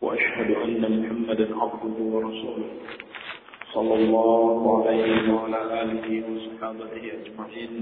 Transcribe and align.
وأشهد 0.00 0.50
أن 0.50 0.80
محمدا 0.80 1.46
عبده 1.56 1.96
ورسوله. 1.98 2.70
صلى 3.72 3.94
الله 3.94 4.86
عليه 4.86 5.32
وعلى 5.32 5.60
آله 5.82 6.08
وصحابته 6.26 7.04
أجمعين. 7.20 7.72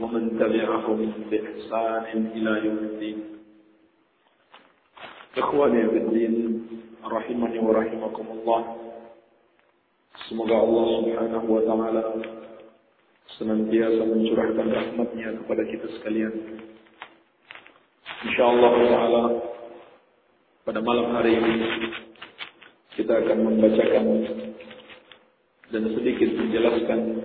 ومن 0.00 0.22
تبعهم 0.40 1.12
بإحسان 1.30 2.04
إلى 2.34 2.52
يوم 2.66 2.78
الدين. 2.78 3.18
إخواني 5.38 5.82
في 5.88 5.96
الدين 5.96 6.34
رحمني 7.04 7.58
ورحمكم 7.58 8.26
الله. 8.32 8.60
Semoga 10.28 10.60
Allah 10.60 10.86
subhanahu 11.00 11.46
wa 11.48 11.62
ta'ala 11.64 12.04
senantiasa 13.40 14.02
mencurahkan 14.02 14.66
rahmatnya 14.66 15.28
kepada 15.40 15.62
kita 15.64 15.86
sekalian. 15.88 16.34
InsyaAllah 18.28 18.72
ta'ala 18.92 19.22
pada 20.68 20.84
malam 20.84 21.16
hari 21.16 21.32
ini 21.32 21.54
kita 22.92 23.24
akan 23.24 23.38
membacakan 23.40 24.04
dan 25.72 25.82
sedikit 25.96 26.28
menjelaskan 26.28 27.24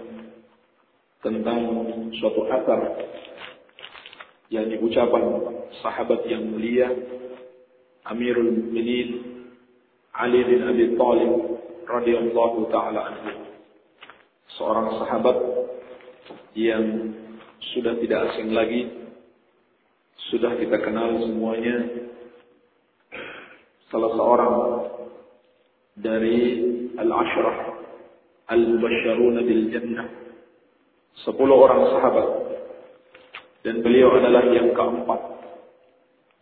tentang 1.20 1.60
suatu 2.24 2.48
akar 2.48 3.04
yang 4.48 4.72
diucapan 4.72 5.44
sahabat 5.84 6.24
yang 6.24 6.56
mulia 6.56 6.88
Amirul 8.08 8.48
Mukminin 8.48 9.44
Ali 10.16 10.40
bin 10.48 10.64
Abi 10.64 10.96
Thalib 10.96 11.32
radhiyallahu 11.84 12.72
taala 12.72 13.12
anhu. 13.12 13.44
Seorang 14.56 14.88
sahabat 15.04 15.38
yang 16.56 17.12
sudah 17.76 18.00
tidak 18.00 18.24
asing 18.32 18.56
lagi 18.56 18.88
sudah 20.32 20.56
kita 20.56 20.80
kenal 20.80 21.20
semuanya 21.20 22.08
salah 23.94 24.12
seorang 24.18 24.54
dari 26.02 26.38
al-ashrah 26.98 27.58
al-mubashsharuna 28.50 29.46
bil 29.46 29.64
jannah. 29.70 30.10
Sepuluh 31.22 31.62
orang 31.62 31.94
sahabat. 31.94 32.28
Dan 33.62 33.86
beliau 33.86 34.18
adalah 34.18 34.50
yang 34.50 34.74
keempat 34.74 35.22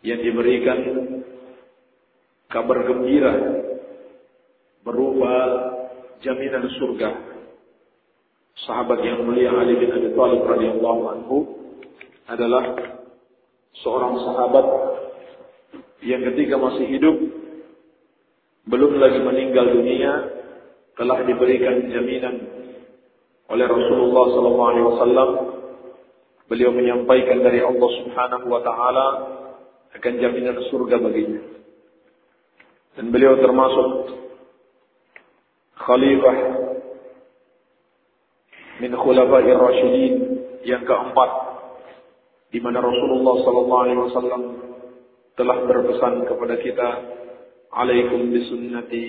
yang 0.02 0.18
diberikan 0.24 0.80
kabar 2.50 2.88
gembira 2.88 3.36
berupa 4.82 5.34
jaminan 6.24 6.66
surga. 6.80 7.10
Sahabat 8.66 9.06
yang 9.06 9.28
mulia 9.28 9.54
Ali 9.54 9.78
bin 9.78 9.92
Abi 9.92 10.10
Thalib 10.16 10.42
radhiyallahu 10.48 11.02
anhu 11.14 11.38
adalah 12.26 12.80
seorang 13.86 14.16
sahabat 14.24 14.66
yang 16.02 16.26
ketika 16.34 16.58
masih 16.58 16.86
hidup 16.90 17.16
belum 18.72 19.04
lagi 19.04 19.20
meninggal 19.20 19.68
dunia 19.68 20.12
telah 20.96 21.28
diberikan 21.28 21.92
jaminan 21.92 22.36
oleh 23.52 23.66
Rasulullah 23.68 24.26
wasallam. 24.88 25.30
Beliau 26.48 26.72
menyampaikan 26.72 27.44
dari 27.44 27.64
Allah 27.64 27.90
Subhanahu 28.00 28.46
wa 28.48 28.60
taala 28.64 29.08
akan 29.92 30.14
jaminan 30.20 30.56
surga 30.72 31.00
baginya. 31.04 31.42
Dan 32.96 33.12
beliau 33.12 33.40
termasuk 33.40 33.88
khalifah 35.80 36.38
min 38.84 38.92
khulafa'ir 38.96 39.60
rasyidin 39.60 40.16
yang 40.68 40.84
keempat 40.84 41.32
di 42.52 42.60
mana 42.60 42.84
Rasulullah 42.84 43.36
sallallahu 43.48 43.84
alaihi 43.88 44.00
wasallam 44.12 44.42
telah 45.40 45.58
berpesan 45.64 46.28
kepada 46.28 46.56
kita 46.60 46.88
bisunnati 47.72 49.04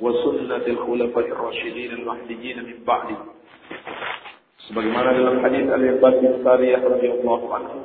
wa 0.00 0.08
sunnatil 0.24 0.80
khulafa'ir 0.80 1.36
rasyidin 1.36 2.00
al-mahdiyyin 2.00 2.64
min 2.64 2.78
ba'di 2.88 3.16
sebagaimana 4.68 5.12
dalam 5.12 5.36
hadis 5.44 5.68
Al-Irbad 5.68 6.14
bin 6.24 6.32
Sariyah 6.40 6.80
radhiyallahu 6.80 7.46
anhu 7.52 7.78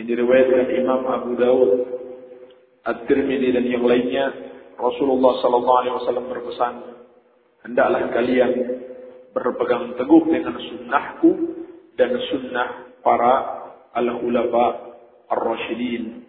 yang 0.00 0.06
diriwayatkan 0.08 0.66
Imam 0.72 1.02
Abu 1.04 1.36
Dawud 1.36 1.70
At-Tirmidzi 2.86 3.50
dan 3.52 3.64
yang 3.68 3.84
lainnya 3.84 4.32
Rasulullah 4.80 5.32
sallallahu 5.44 5.78
alaihi 5.84 5.94
wasallam 6.00 6.26
berpesan 6.32 6.74
hendaklah 7.68 8.08
kalian 8.16 8.52
berpegang 9.36 9.92
teguh 10.00 10.22
dengan 10.32 10.56
sunnahku 10.56 11.30
dan 12.00 12.12
sunnah 12.32 12.68
para 13.04 13.34
al-khulafa 13.92 14.66
ar-rasyidin 15.28 16.25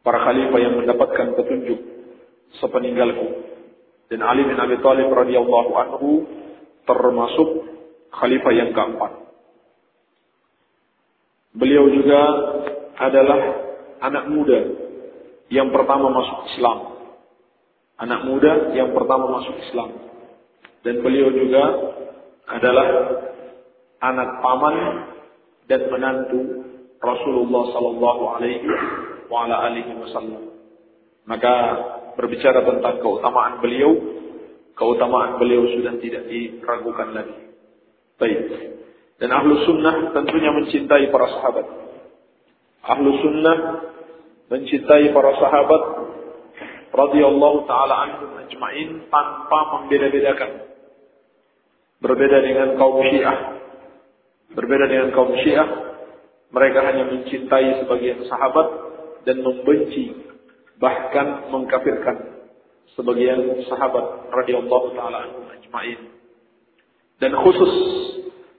para 0.00 0.18
khalifah 0.24 0.60
yang 0.60 0.74
mendapatkan 0.80 1.36
petunjuk 1.36 1.80
sepeninggalku. 2.58 3.48
Dan 4.10 4.26
Ali 4.26 4.42
bin 4.42 4.58
Abi 4.58 4.80
Thalib 4.82 5.06
radhiyallahu 5.12 5.70
anhu 5.76 6.10
termasuk 6.88 7.48
khalifah 8.10 8.52
yang 8.56 8.70
keempat. 8.74 9.12
Beliau 11.54 11.86
juga 11.90 12.20
adalah 12.98 13.40
anak 14.02 14.24
muda 14.30 14.60
yang 15.50 15.70
pertama 15.70 16.10
masuk 16.10 16.38
Islam. 16.54 16.78
Anak 18.00 18.20
muda 18.24 18.72
yang 18.74 18.96
pertama 18.96 19.28
masuk 19.38 19.56
Islam. 19.62 19.90
Dan 20.80 21.04
beliau 21.04 21.28
juga 21.30 21.64
adalah 22.48 22.88
anak 24.00 24.30
paman 24.40 24.76
dan 25.68 25.86
menantu 25.92 26.40
Rasulullah 26.98 27.64
sallallahu 27.76 28.22
alaihi 28.36 28.64
wa 29.30 29.46
alihi 29.46 29.94
wasallam. 29.94 30.50
Maka 31.30 31.54
berbicara 32.18 32.66
tentang 32.66 32.98
keutamaan 32.98 33.62
beliau, 33.62 33.94
keutamaan 34.74 35.38
beliau 35.38 35.70
sudah 35.78 35.94
tidak 36.02 36.26
diragukan 36.26 37.14
lagi. 37.14 37.54
Baik. 38.18 38.40
Dan 39.22 39.30
ahlu 39.30 39.62
sunnah 39.64 40.10
tentunya 40.10 40.50
mencintai 40.50 41.06
para 41.14 41.26
sahabat. 41.30 41.66
Ahlu 42.82 43.10
sunnah 43.22 43.56
mencintai 44.50 45.14
para 45.14 45.30
sahabat 45.38 45.82
radhiyallahu 46.90 47.70
taala 47.70 47.94
anhum 48.08 48.30
ajma'in 48.42 49.06
tanpa 49.12 49.58
membeda-bedakan. 49.78 50.50
Berbeda 52.00 52.38
dengan 52.42 52.68
kaum 52.80 52.98
Syiah. 53.06 53.38
Berbeda 54.56 54.84
dengan 54.90 55.14
kaum 55.14 55.30
Syiah, 55.44 55.68
mereka 56.50 56.82
hanya 56.82 57.06
mencintai 57.06 57.84
sebagian 57.84 58.26
sahabat 58.26 58.66
dan 59.28 59.44
membenci 59.44 60.16
bahkan 60.80 61.52
mengkafirkan 61.52 62.40
sebagian 62.96 63.64
sahabat 63.68 64.32
radhiyallahu 64.32 64.96
taala 64.96 65.28
anhum 65.28 65.44
ajma'in. 65.48 66.00
Dan 67.20 67.36
khusus 67.36 67.72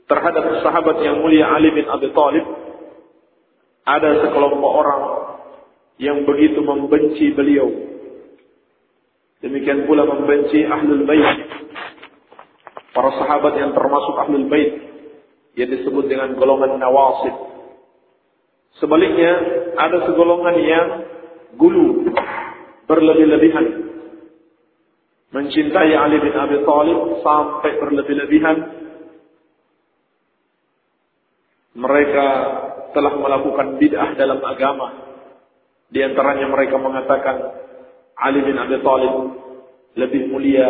terhadap 0.06 0.62
sahabat 0.62 1.02
yang 1.02 1.20
mulia 1.20 1.50
Ali 1.50 1.74
bin 1.74 1.90
Abi 1.90 2.14
Thalib 2.14 2.46
ada 3.82 4.22
sekelompok 4.22 4.72
orang 4.72 5.02
yang 5.98 6.26
begitu 6.26 6.62
membenci 6.62 7.34
beliau. 7.34 7.70
Demikian 9.42 9.90
pula 9.90 10.06
membenci 10.06 10.62
ahlul 10.70 11.10
bait. 11.10 11.26
Para 12.94 13.10
sahabat 13.18 13.58
yang 13.58 13.74
termasuk 13.74 14.16
ahlul 14.22 14.46
bait 14.46 14.70
yang 15.58 15.70
disebut 15.74 16.06
dengan 16.06 16.38
golongan 16.38 16.78
nawasib. 16.78 17.51
Sebaliknya 18.80 19.32
ada 19.76 20.08
segolongan 20.08 20.56
yang 20.62 20.88
gulu 21.60 22.12
berlebih-lebihan. 22.88 23.66
Mencintai 25.32 25.96
Ali 25.96 26.20
bin 26.20 26.36
Abi 26.36 26.60
Thalib 26.64 27.00
sampai 27.24 27.72
berlebih-lebihan. 27.80 28.58
Mereka 31.72 32.28
telah 32.92 33.14
melakukan 33.16 33.80
bid'ah 33.80 34.12
dalam 34.20 34.44
agama. 34.44 34.88
Di 35.92 36.04
antaranya 36.04 36.48
mereka 36.52 36.76
mengatakan 36.80 37.36
Ali 38.20 38.44
bin 38.44 38.60
Abi 38.60 38.80
Thalib 38.84 39.16
lebih 39.96 40.32
mulia 40.32 40.68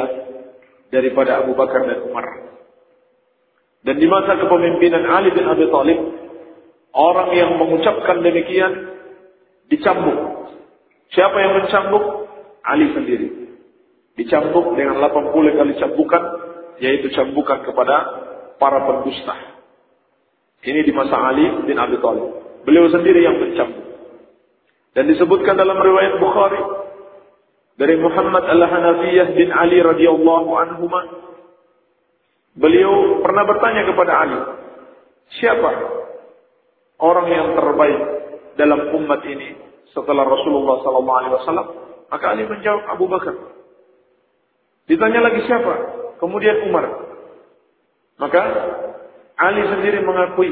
daripada 0.93 1.41
Abu 1.41 1.57
Bakar 1.57 1.85
dan 1.89 2.05
Umar. 2.05 2.25
Dan 3.81 3.97
di 3.97 4.05
masa 4.05 4.37
kepemimpinan 4.37 5.09
Ali 5.09 5.33
bin 5.33 5.45
Abi 5.49 5.65
Thalib 5.73 5.99
orang 6.91 7.29
yang 7.35 7.55
mengucapkan 7.55 8.19
demikian 8.23 8.71
dicambuk 9.71 10.41
siapa 11.11 11.37
yang 11.39 11.53
mencambuk 11.63 12.03
Ali 12.61 12.93
sendiri. 12.93 13.27
Dicambuk 14.15 14.77
dengan 14.77 15.01
80 15.01 15.57
kali 15.57 15.73
cambukan, 15.81 16.23
yaitu 16.77 17.09
cambukan 17.15 17.63
kepada 17.65 17.95
para 18.59 18.85
pendusta. 18.85 19.33
Ini 20.61 20.85
di 20.85 20.93
masa 20.93 21.17
Ali 21.17 21.65
bin 21.65 21.73
Abi 21.79 21.97
Thalib. 21.97 22.61
Beliau 22.67 22.85
sendiri 22.93 23.25
yang 23.25 23.41
mencambuk. 23.41 23.85
Dan 24.91 25.09
disebutkan 25.09 25.55
dalam 25.57 25.79
riwayat 25.79 26.19
Bukhari 26.19 26.61
dari 27.79 27.95
Muhammad 27.97 28.45
al-Hanafiyah 28.45 29.33
bin 29.33 29.49
Ali 29.49 29.79
radhiyallahu 29.81 30.49
anhu 30.53 30.85
Beliau 32.51 33.23
pernah 33.23 33.47
bertanya 33.47 33.87
kepada 33.87 34.11
Ali, 34.27 34.39
siapa 35.39 35.71
orang 37.01 37.27
yang 37.27 37.47
terbaik 37.57 38.01
dalam 38.55 38.93
umat 39.01 39.21
ini 39.25 39.57
setelah 39.91 40.23
Rasulullah 40.23 40.79
sallallahu 40.85 41.19
alaihi 41.19 41.35
wasallam? 41.35 41.67
Maka 42.11 42.25
Ali 42.31 42.43
menjawab 42.47 42.83
Abu 42.91 43.05
Bakar. 43.07 43.35
Ditanya 44.87 45.19
lagi 45.23 45.41
siapa? 45.47 45.73
Kemudian 46.19 46.67
Umar. 46.67 46.85
Maka 48.19 48.41
Ali 49.39 49.63
sendiri 49.65 50.03
mengakui 50.03 50.51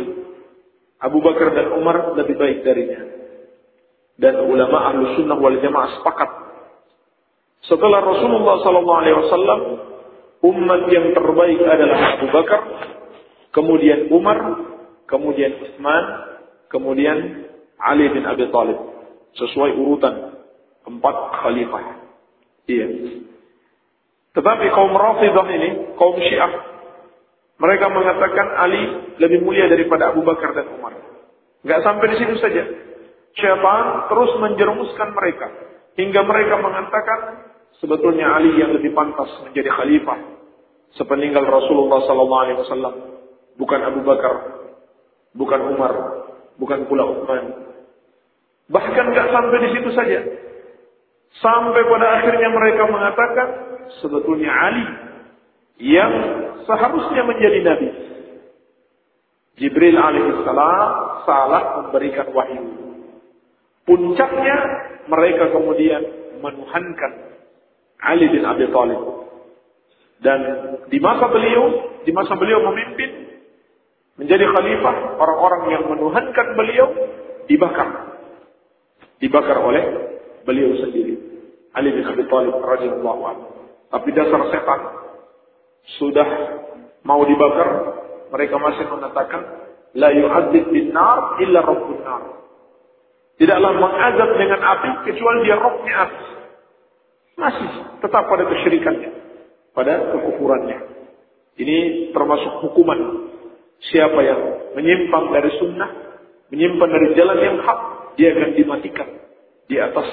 Abu 0.99 1.19
Bakar 1.21 1.53
dan 1.53 1.75
Umar 1.75 2.15
lebih 2.15 2.35
baik 2.39 2.63
darinya. 2.63 2.99
Dan 4.19 4.43
ulama 4.47 4.91
ahlu 4.91 5.15
sunnah 5.15 5.39
wal 5.39 5.59
jamaah 5.59 5.99
sepakat. 5.99 6.29
Setelah 7.67 8.03
Rasulullah 8.03 8.55
sallallahu 8.63 8.99
alaihi 9.03 9.17
wasallam 9.19 9.59
umat 10.43 10.81
yang 10.91 11.11
terbaik 11.11 11.59
adalah 11.59 11.99
Abu 12.15 12.27
Bakar, 12.31 12.61
kemudian 13.51 14.07
Umar, 14.11 14.39
kemudian 15.07 15.59
Utsman, 15.59 16.03
kemudian 16.69 17.49
Ali 17.81 18.07
bin 18.13 18.23
Abi 18.23 18.47
Thalib. 18.53 18.79
Sesuai 19.37 19.77
urutan 19.77 20.41
empat 20.89 21.15
khalifah. 21.43 22.01
Iya. 22.65 22.87
Tetapi 24.33 24.65
kaum 24.73 24.93
Rafidah 24.93 25.47
ini, 25.53 25.69
kaum 25.97 26.17
Syiah, 26.17 26.49
mereka 27.59 27.91
mengatakan 27.91 28.47
Ali 28.57 28.83
lebih 29.19 29.43
mulia 29.43 29.67
daripada 29.67 30.13
Abu 30.13 30.23
Bakar 30.25 30.55
dan 30.55 30.69
Umar. 30.79 30.95
Enggak 31.61 31.83
sampai 31.83 32.05
di 32.13 32.17
situ 32.23 32.39
saja. 32.39 32.63
Syaitan 33.35 34.09
terus 34.09 34.31
menjerumuskan 34.41 35.09
mereka 35.13 35.47
hingga 35.99 36.21
mereka 36.25 36.55
mengatakan 36.57 37.19
sebetulnya 37.77 38.33
Ali 38.33 38.57
yang 38.57 38.73
lebih 38.73 38.95
pantas 38.95 39.29
menjadi 39.45 39.69
khalifah 39.75 40.39
sepeninggal 40.97 41.45
Rasulullah 41.45 42.01
wasallam, 42.57 42.95
bukan 43.59 43.79
Abu 43.85 44.01
Bakar, 44.01 44.35
bukan 45.37 45.61
Umar, 45.75 45.93
bukan 46.59 46.85
pula 46.85 47.07
Utsman. 47.07 47.43
Bahkan 48.69 49.05
nggak 49.15 49.27
sampai 49.33 49.57
di 49.65 49.69
situ 49.73 49.89
saja. 49.95 50.19
Sampai 51.39 51.81
pada 51.87 52.07
akhirnya 52.21 52.49
mereka 52.53 52.83
mengatakan 52.85 53.47
sebetulnya 54.03 54.51
Ali 54.51 54.85
yang 55.79 56.11
seharusnya 56.67 57.23
menjadi 57.25 57.59
nabi. 57.65 57.89
Jibril 59.59 59.97
alaihissalam 59.97 60.89
salah 61.27 61.63
memberikan 61.83 62.27
wahyu. 62.31 62.63
Puncaknya 63.83 64.57
mereka 65.09 65.49
kemudian 65.51 66.01
menuhankan 66.39 67.11
Ali 67.99 68.29
bin 68.31 68.45
Abi 68.45 68.69
Thalib. 68.69 69.01
Dan 70.19 70.39
di 70.91 70.99
masa 70.99 71.31
beliau, 71.31 71.63
di 72.03 72.11
masa 72.11 72.35
beliau 72.35 72.59
memimpin 72.71 73.28
menjadi 74.19 74.45
khalifah, 74.51 75.15
orang-orang 75.15 75.61
yang 75.71 75.83
menuhankan 75.87 76.47
beliau 76.59 76.87
dibakar. 77.47 78.19
Dibakar 79.23 79.57
oleh 79.63 79.83
beliau 80.43 80.75
sendiri. 80.83 81.15
Ali 81.71 81.95
bin 81.95 82.03
Abi 82.03 82.27
Thalib 82.27 82.59
radhiyallahu 82.59 83.21
anhu. 83.23 83.47
Tapi 83.89 84.09
dasar 84.11 84.41
setan 84.51 84.81
sudah 85.97 86.27
mau 87.07 87.23
dibakar, 87.23 87.69
mereka 88.29 88.55
masih 88.59 88.85
mengatakan 88.91 89.41
la 89.95 90.11
yu'adzib 90.13 90.67
bin 90.69 90.91
nar 90.91 91.39
illa 91.39 91.63
rabbun 91.63 91.99
nar. 92.03 92.23
Tidaklah 93.39 93.71
mengazab 93.71 94.29
dengan 94.35 94.59
api 94.59 94.89
kecuali 95.07 95.39
dia 95.47 95.55
rohnya 95.55 95.95
api. 96.05 96.23
Masih 97.39 97.69
tetap 98.03 98.27
pada 98.27 98.43
kesyirikannya, 98.51 99.11
pada 99.71 100.11
kekufurannya. 100.11 100.79
Ini 101.55 101.77
termasuk 102.11 102.67
hukuman 102.67 103.28
siapa 103.87 104.19
yang 104.23 104.41
menyimpang 104.75 105.31
dari 105.31 105.51
sunnah, 105.59 105.89
menyimpang 106.51 106.89
dari 106.91 107.07
jalan 107.15 107.39
yang 107.39 107.57
hak, 107.63 107.79
dia 108.19 108.35
akan 108.35 108.51
dimatikan 108.55 109.07
di 109.71 109.79
atas 109.79 110.07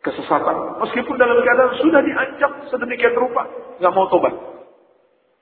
kesesatan. 0.00 0.80
Meskipun 0.80 1.16
dalam 1.20 1.38
keadaan 1.44 1.72
sudah 1.82 2.00
diancam 2.00 2.50
sedemikian 2.72 3.12
rupa, 3.18 3.44
nggak 3.76 3.92
mau 3.92 4.06
tobat. 4.08 4.34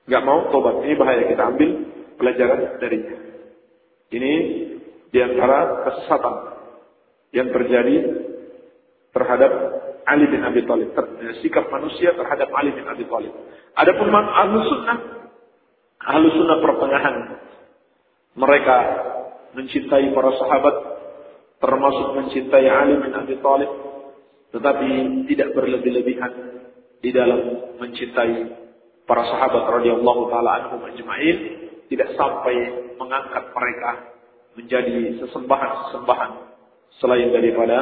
Nggak 0.07 0.23
mau 0.23 0.39
tobat. 0.51 0.75
Ini 0.83 0.93
bahaya 0.99 1.23
kita 1.27 1.43
ambil 1.47 1.69
pelajaran 2.19 2.59
darinya. 2.81 3.15
Ini 4.07 4.33
di 5.11 5.19
antara 5.19 5.87
kesesatan 5.87 6.35
yang 7.35 7.47
terjadi 7.51 7.95
terhadap 9.11 9.51
Ali 10.07 10.25
bin 10.31 10.39
Abi 10.39 10.63
Thalib, 10.63 10.95
sikap 11.43 11.67
manusia 11.67 12.15
terhadap 12.15 12.47
Ali 12.55 12.71
bin 12.71 12.87
Abi 12.87 13.03
Thalib. 13.03 13.35
Adapun 13.75 14.07
ahlu 14.07 14.57
sunnah, 14.71 14.97
ahlu 16.03 16.27
sunnah 16.33 16.59
pertengahan, 16.61 17.15
mereka 18.37 18.77
mencintai 19.57 20.13
para 20.13 20.31
sahabat, 20.37 20.75
termasuk 21.57 22.07
mencintai 22.21 22.65
Ali 22.69 23.01
bin 23.01 23.13
Abi 23.17 23.35
Thalib, 23.41 23.71
tetapi 24.53 24.89
tidak 25.33 25.57
berlebih-lebihan 25.57 26.33
di 27.01 27.09
dalam 27.09 27.39
mencintai 27.81 28.33
para 29.09 29.23
sahabat 29.25 29.63
radhiyallahu 29.81 30.29
taala 30.29 30.51
anhum 30.61 30.81
ajma'in, 30.85 31.37
tidak 31.89 32.13
sampai 32.13 32.55
mengangkat 32.99 33.49
mereka 33.53 33.91
menjadi 34.57 35.21
sesembahan-sesembahan 35.25 36.31
selain 36.97 37.29
daripada 37.29 37.77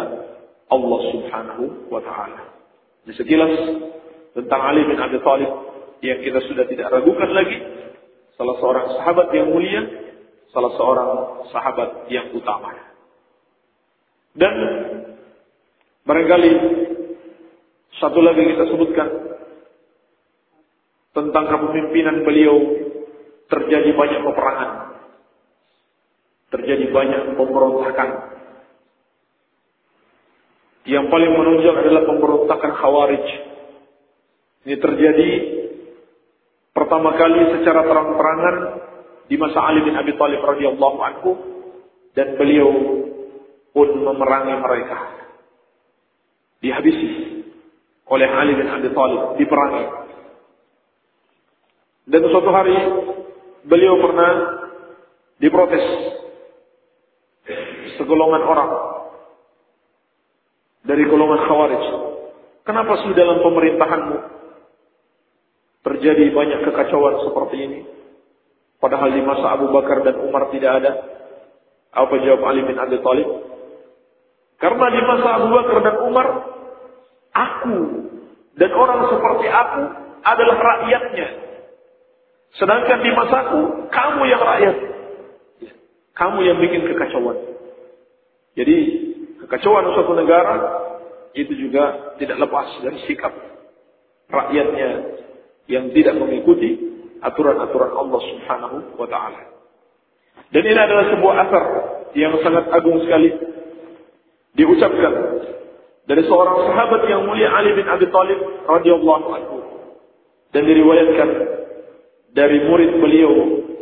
Allah 0.72 1.00
Subhanahu 1.12 1.92
wa 1.92 2.00
taala. 2.04 2.42
Sekilas 3.06 3.54
tentang 4.34 4.62
Ali 4.66 4.88
bin 4.88 4.98
Abi 4.98 5.20
Thalib 5.22 5.52
yang 6.04 6.20
kita 6.24 6.40
sudah 6.48 6.66
tidak 6.68 6.92
ragukan 6.92 7.32
lagi 7.32 7.75
salah 8.36 8.56
seorang 8.60 8.86
sahabat 9.00 9.28
yang 9.32 9.48
mulia, 9.52 9.82
salah 10.52 10.72
seorang 10.76 11.10
sahabat 11.50 11.90
yang 12.12 12.32
utama. 12.36 12.72
Dan 14.36 14.56
barangkali 16.04 16.52
satu 17.96 18.20
lagi 18.20 18.44
kita 18.44 18.64
sebutkan 18.68 19.10
tentang 21.16 21.46
kepemimpinan 21.48 22.28
beliau 22.28 22.56
terjadi 23.48 23.96
banyak 23.96 24.20
peperangan, 24.20 24.72
terjadi 26.52 26.86
banyak 26.92 27.22
pemberontakan, 27.40 28.10
yang 30.86 31.10
paling 31.10 31.34
menunjuk 31.34 31.74
adalah 31.74 32.06
pemberontakan 32.06 32.72
Khawarij. 32.78 33.26
Ini 34.66 34.76
terjadi 34.78 35.30
pertama 36.96 37.20
kali 37.20 37.60
secara 37.60 37.84
terang-terangan 37.84 38.56
di 39.28 39.36
masa 39.36 39.60
Ali 39.68 39.84
bin 39.84 40.00
Abi 40.00 40.16
Thalib 40.16 40.40
radhiyallahu 40.40 40.98
anhu 41.04 41.30
dan 42.16 42.40
beliau 42.40 42.72
pun 43.76 44.00
memerangi 44.00 44.56
mereka. 44.64 45.00
Dihabisi 46.64 47.44
oleh 48.08 48.28
Ali 48.32 48.56
bin 48.56 48.72
Abi 48.72 48.88
Thalib, 48.96 49.36
diperangi. 49.36 49.84
Dan 52.08 52.32
suatu 52.32 52.48
hari 52.56 52.80
beliau 53.68 54.00
pernah 54.00 54.32
diprotes 55.44 55.84
segolongan 58.00 58.44
orang 58.48 58.72
dari 60.88 61.04
golongan 61.12 61.44
khawarij. 61.44 61.86
Kenapa 62.64 63.04
sih 63.04 63.12
dalam 63.20 63.44
pemerintahanmu 63.44 64.35
terjadi 65.86 66.34
banyak 66.34 66.60
kekacauan 66.66 67.22
seperti 67.22 67.58
ini? 67.62 67.80
Padahal 68.82 69.14
di 69.14 69.22
masa 69.22 69.56
Abu 69.56 69.70
Bakar 69.70 70.02
dan 70.02 70.18
Umar 70.26 70.50
tidak 70.50 70.82
ada. 70.82 70.92
Apa 71.96 72.12
jawab 72.26 72.44
Ali 72.50 72.66
bin 72.66 72.76
Abi 72.76 73.00
Thalib? 73.00 73.30
Karena 74.60 74.86
di 74.92 75.02
masa 75.06 75.28
Abu 75.40 75.48
Bakar 75.54 75.78
dan 75.86 75.96
Umar, 76.04 76.28
aku 77.32 77.78
dan 78.58 78.72
orang 78.74 79.00
seperti 79.08 79.48
aku 79.48 79.84
adalah 80.26 80.58
rakyatnya. 80.58 81.28
Sedangkan 82.60 83.00
di 83.00 83.12
masaku, 83.14 83.60
kamu 83.94 84.22
yang 84.28 84.42
rakyat. 84.44 84.76
Kamu 86.16 86.40
yang 86.44 86.58
bikin 86.60 86.88
kekacauan. 86.88 87.38
Jadi 88.56 88.78
Kekacauan 89.46 89.94
suatu 89.94 90.18
negara 90.18 90.56
itu 91.38 91.54
juga 91.54 92.18
tidak 92.18 92.50
lepas 92.50 92.66
dari 92.82 92.98
sikap 93.06 93.30
rakyatnya 94.26 94.90
yang 95.66 95.90
tidak 95.94 96.16
mengikuti 96.18 96.78
aturan-aturan 97.22 97.92
Allah 97.94 98.22
Subhanahu 98.22 98.78
wa 98.98 99.08
taala. 99.10 99.42
Dan 100.54 100.62
ini 100.62 100.78
adalah 100.78 101.06
sebuah 101.10 101.34
asar 101.48 101.64
yang 102.14 102.34
sangat 102.46 102.70
agung 102.70 103.02
sekali. 103.02 103.34
Diucapkan 104.56 105.14
dari 106.08 106.24
seorang 106.24 106.72
sahabat 106.72 107.02
yang 107.12 107.28
mulia 107.28 107.52
Ali 107.52 107.76
bin 107.76 107.84
Abi 107.90 108.08
Thalib 108.08 108.40
radhiyallahu 108.64 109.28
anhu. 109.36 109.58
Dan 110.56 110.64
diriwayatkan 110.64 111.30
dari 112.32 112.64
murid 112.64 112.92
beliau 113.04 113.34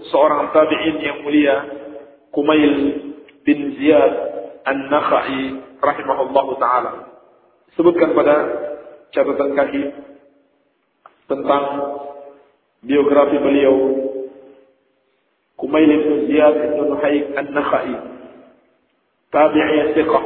seorang 0.09 0.49
tabi'in 0.49 0.97
yang 1.03 1.21
mulia 1.21 1.55
Kumail 2.33 2.73
bin 3.45 3.77
Ziyad 3.77 4.13
An-Nakhai 4.65 5.61
rahimahullahu 5.77 6.51
taala. 6.57 7.11
Sebutkan 7.77 8.17
pada 8.17 8.35
catatan 9.13 9.53
kaki 9.53 9.81
tentang 11.27 11.63
biografi 12.83 13.37
beliau 13.39 13.75
Kumail 15.55 15.87
bin 15.87 16.27
Ziyad 16.27 16.55
bin 16.59 16.71
Nuhaik 16.91 17.23
An-Nakhai 17.39 17.93
tabi'i 19.31 19.95
thiqah 19.97 20.25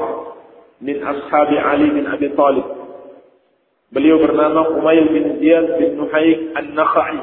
min 0.82 0.98
ashabi 1.02 1.58
Ali 1.58 1.88
bin 1.94 2.06
Abi 2.06 2.34
Talib. 2.36 2.68
Beliau 3.88 4.20
bernama 4.20 4.76
Umail 4.76 5.08
bin 5.16 5.26
Ziyad 5.40 5.80
bin 5.80 5.96
Nuhaik 5.96 6.54
An-Nakhai. 6.60 7.18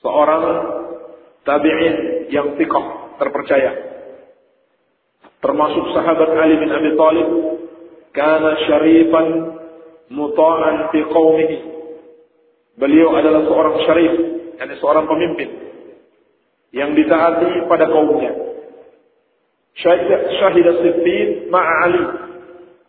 Seorang 0.00 0.44
tabi'in 1.44 1.94
yang 2.32 2.56
thiqah, 2.56 3.18
terpercaya. 3.20 3.72
Termasuk 5.38 5.84
sahabat 5.94 6.30
Ali 6.38 6.56
bin 6.58 6.70
Abi 6.72 6.90
Talib. 6.96 7.28
Kana 8.16 8.56
syarifan 8.66 9.26
muta'an 10.10 10.90
fi 10.90 10.98
qawmihi. 11.06 11.77
Beliau 12.78 13.10
adalah 13.18 13.42
seorang 13.42 13.74
syarif, 13.82 14.14
yakni 14.56 14.74
seorang 14.78 15.04
pemimpin 15.10 15.50
yang 16.70 16.94
ditaati 16.94 17.66
pada 17.66 17.90
kaumnya 17.90 18.48
Syahidah 19.78 20.74
Siffin 20.82 21.46
ma'a 21.54 21.74
Ali. 21.86 22.04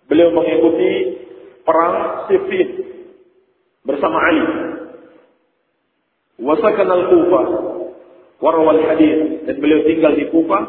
Beliau 0.10 0.34
mengikuti 0.34 1.22
perang 1.62 2.25
Siffin 2.25 2.69
bersama 3.86 4.17
Ali. 4.17 4.46
Wasakan 6.41 6.89
al-Kufah 6.89 7.46
warawal 8.41 8.81
hadis 8.89 9.46
dan 9.46 9.55
beliau 9.62 9.86
tinggal 9.86 10.17
di 10.17 10.25
Kufah 10.34 10.63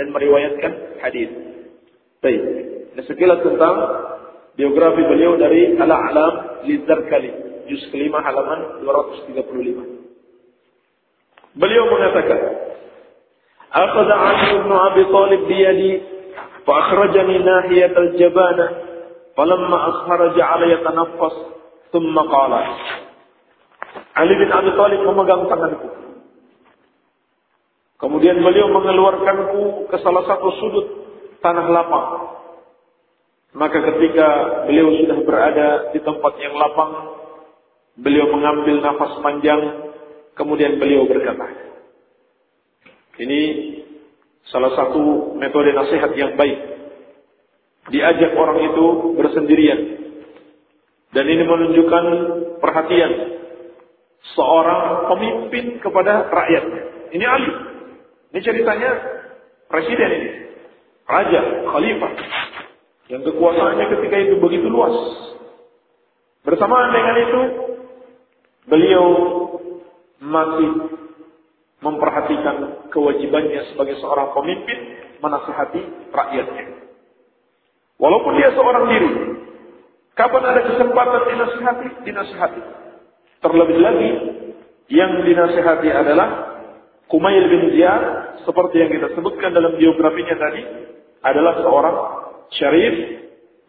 dan 0.00 0.08
meriwayatkan 0.16 0.72
hadis. 1.04 1.28
Baik. 2.24 2.40
Ini 2.96 3.02
sekilas 3.04 3.44
tentang 3.44 3.76
biografi 4.56 5.04
beliau 5.04 5.36
dari 5.36 5.76
Al-A'lam 5.76 6.64
Lidzarkali, 6.64 7.45
juz 7.68 7.82
kelima 7.90 8.22
halaman 8.22 8.82
235. 8.82 9.84
Beliau 11.56 11.84
mengatakan, 11.88 12.40
"Akhadha 13.72 14.14
'Ali 14.14 14.46
bin 14.60 14.72
Abi 14.72 15.02
Thalib 15.08 15.42
bi 15.48 15.56
yadi 15.56 15.92
fa 16.68 16.72
akhrajani 16.84 17.40
nahiyat 17.40 17.94
al-jabana 17.96 18.66
falamma 19.32 19.78
akhraja 19.90 20.42
'alayya 20.42 20.84
tanaffas 20.84 21.36
thumma 21.90 22.22
qala" 22.28 22.60
Ali 24.16 24.34
bin 24.36 24.50
Abi 24.52 24.70
Thalib 24.76 25.00
memegang 25.04 25.48
tanganku. 25.48 25.88
Kemudian 27.96 28.44
beliau 28.44 28.68
mengeluarkanku 28.68 29.88
ke 29.88 29.96
salah 30.04 30.28
satu 30.28 30.52
sudut 30.60 30.86
tanah 31.40 31.66
lapang. 31.72 32.08
Maka 33.56 33.80
ketika 33.80 34.28
beliau 34.68 34.92
sudah 35.00 35.18
berada 35.24 35.68
di 35.96 36.04
tempat 36.04 36.36
yang 36.36 36.60
lapang, 36.60 36.92
beliau 37.96 38.28
mengambil 38.32 38.80
nafas 38.84 39.18
panjang, 39.24 39.60
kemudian 40.36 40.76
beliau 40.76 41.08
berkata, 41.08 41.48
ini 43.16 43.40
salah 44.52 44.72
satu 44.76 45.32
metode 45.40 45.72
nasihat 45.72 46.12
yang 46.14 46.36
baik. 46.36 46.58
Diajak 47.86 48.34
orang 48.34 48.58
itu 48.66 48.84
bersendirian. 49.14 49.80
Dan 51.14 51.24
ini 51.30 51.44
menunjukkan 51.46 52.04
perhatian 52.60 53.12
seorang 54.36 55.06
pemimpin 55.08 55.78
kepada 55.80 56.28
rakyatnya. 56.28 56.82
Ini 57.14 57.24
Ali. 57.24 57.52
Ini 58.34 58.40
ceritanya 58.42 58.90
presiden 59.70 60.10
ini. 60.12 60.30
Raja, 61.06 61.40
khalifah. 61.70 62.12
Yang 63.06 63.22
kekuasaannya 63.30 63.86
ketika 63.86 64.16
itu 64.18 64.34
begitu 64.42 64.66
luas. 64.66 64.92
Bersamaan 66.42 66.90
dengan 66.90 67.16
itu, 67.22 67.40
beliau 68.66 69.06
masih 70.22 70.70
memperhatikan 71.80 72.88
kewajibannya 72.90 73.62
sebagai 73.72 74.00
seorang 74.02 74.32
pemimpin 74.32 74.78
menasihati 75.20 75.82
rakyatnya. 76.10 76.64
Walaupun 77.96 78.32
dia 78.36 78.52
seorang 78.52 78.84
diri, 78.92 79.10
kapan 80.12 80.42
ada 80.44 80.60
kesempatan 80.68 81.22
dinasihati, 81.32 81.88
dinasihati. 82.04 82.62
Terlebih 83.40 83.78
lagi 83.80 84.10
yang 84.92 85.22
dinasihati 85.24 85.88
adalah 85.92 86.28
Kumail 87.06 87.46
bin 87.46 87.70
Ziyad 87.70 88.02
seperti 88.42 88.82
yang 88.82 88.90
kita 88.90 89.14
sebutkan 89.14 89.54
dalam 89.54 89.78
biografinya 89.78 90.34
tadi 90.34 90.62
adalah 91.22 91.54
seorang 91.62 91.96
syarif 92.50 92.94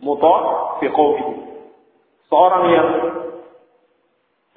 muta' 0.01 0.81
fi 0.81 0.87
Seorang 2.27 2.63
yang 2.73 2.89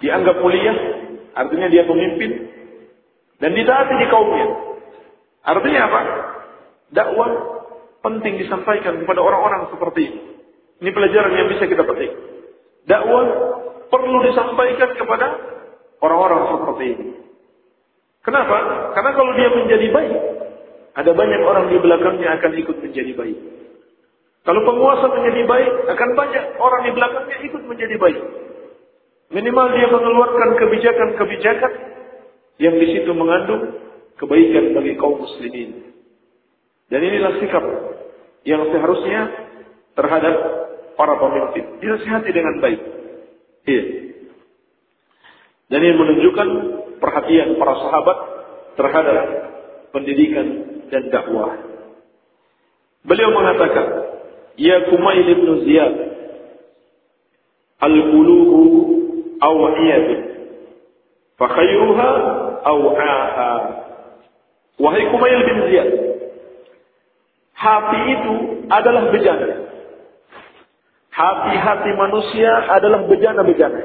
dianggap 0.01 0.37
mulia, 0.41 0.75
artinya 1.37 1.69
dia 1.69 1.85
pemimpin 1.85 2.31
dan 3.41 3.57
ditaati 3.57 3.95
di 3.97 4.07
kaumnya. 4.13 4.47
Artinya 5.41 5.81
apa? 5.89 6.01
Dakwah 6.93 7.31
penting 8.05 8.41
disampaikan 8.45 9.01
kepada 9.01 9.21
orang-orang 9.25 9.73
seperti 9.73 10.01
ini. 10.13 10.21
Ini 10.81 10.91
pelajaran 10.93 11.33
yang 11.37 11.49
bisa 11.49 11.65
kita 11.65 11.85
petik. 11.85 12.13
Dakwah 12.85 13.25
perlu 13.89 14.19
disampaikan 14.25 14.91
kepada 14.97 15.27
orang-orang 16.01 16.41
seperti 16.53 16.85
ini. 16.97 17.07
Kenapa? 18.21 18.57
Karena 18.93 19.11
kalau 19.17 19.33
dia 19.37 19.49
menjadi 19.49 19.89
baik, 19.89 20.15
ada 20.97 21.11
banyak 21.17 21.41
orang 21.41 21.65
di 21.73 21.77
belakangnya 21.81 22.29
akan 22.37 22.53
ikut 22.61 22.77
menjadi 22.85 23.13
baik. 23.17 23.39
Kalau 24.41 24.61
penguasa 24.65 25.07
menjadi 25.13 25.43
baik, 25.45 25.73
akan 25.89 26.11
banyak 26.17 26.45
orang 26.61 26.81
di 26.85 26.91
belakangnya 26.93 27.39
ikut 27.45 27.63
menjadi 27.65 27.97
baik. 27.97 28.21
Minimal 29.31 29.67
dia 29.79 29.87
mengeluarkan 29.87 30.51
kebijakan-kebijakan 30.59 31.73
yang 32.59 32.75
di 32.83 32.87
situ 32.99 33.11
mengandung 33.15 33.79
kebaikan 34.19 34.75
bagi 34.75 34.99
kaum 34.99 35.23
muslimin. 35.23 35.95
Dan 36.91 37.01
inilah 37.07 37.39
sikap 37.39 37.63
yang 38.43 38.67
seharusnya 38.75 39.31
terhadap 39.95 40.35
para 40.99 41.15
pemimpin. 41.23 41.79
Dinasihati 41.79 42.31
dengan 42.35 42.55
baik. 42.59 42.81
Iya. 43.71 43.85
Dan 45.71 45.79
ini 45.79 45.95
menunjukkan 45.95 46.49
perhatian 46.99 47.55
para 47.55 47.75
sahabat 47.79 48.19
terhadap 48.75 49.17
pendidikan 49.95 50.47
dan 50.91 51.07
dakwah. 51.15 51.55
Beliau 53.07 53.31
mengatakan, 53.31 53.87
Ya 54.59 54.91
Kumail 54.91 55.25
ibn 55.25 55.49
Ziyad, 55.65 55.95
Al-Qulubu 57.81 58.63
fakhayruha 61.41 62.11
aw'aha. 62.65 63.53
Wahai 64.81 65.05
Kumail 65.13 65.41
bin 65.45 65.57
Ziyad, 65.69 65.89
hati 67.53 68.01
itu 68.17 68.35
adalah 68.73 69.13
bejana. 69.13 69.49
Hati-hati 71.11 71.91
manusia 72.01 72.49
adalah 72.71 73.05
bejana-bejana. 73.05 73.83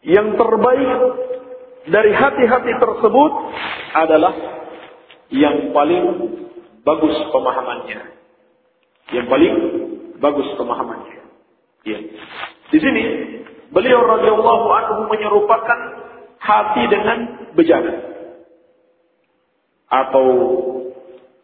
Yang 0.00 0.28
terbaik 0.40 0.92
dari 1.92 2.12
hati-hati 2.16 2.72
tersebut 2.78 3.32
adalah 3.92 4.32
yang 5.28 5.76
paling 5.76 6.04
bagus 6.88 7.16
pemahamannya. 7.28 8.00
Yang 9.12 9.26
paling 9.28 9.54
bagus 10.16 10.48
pemahamannya. 10.56 11.20
Ya. 11.84 11.98
Di 12.72 12.78
sini 12.80 13.02
beliau 13.72 14.00
radhiyallahu 14.04 14.66
anhu 14.72 15.00
menyerupakan 15.08 15.78
hati 16.38 16.82
dengan 16.88 17.18
bejana. 17.52 17.94
Atau 19.88 20.26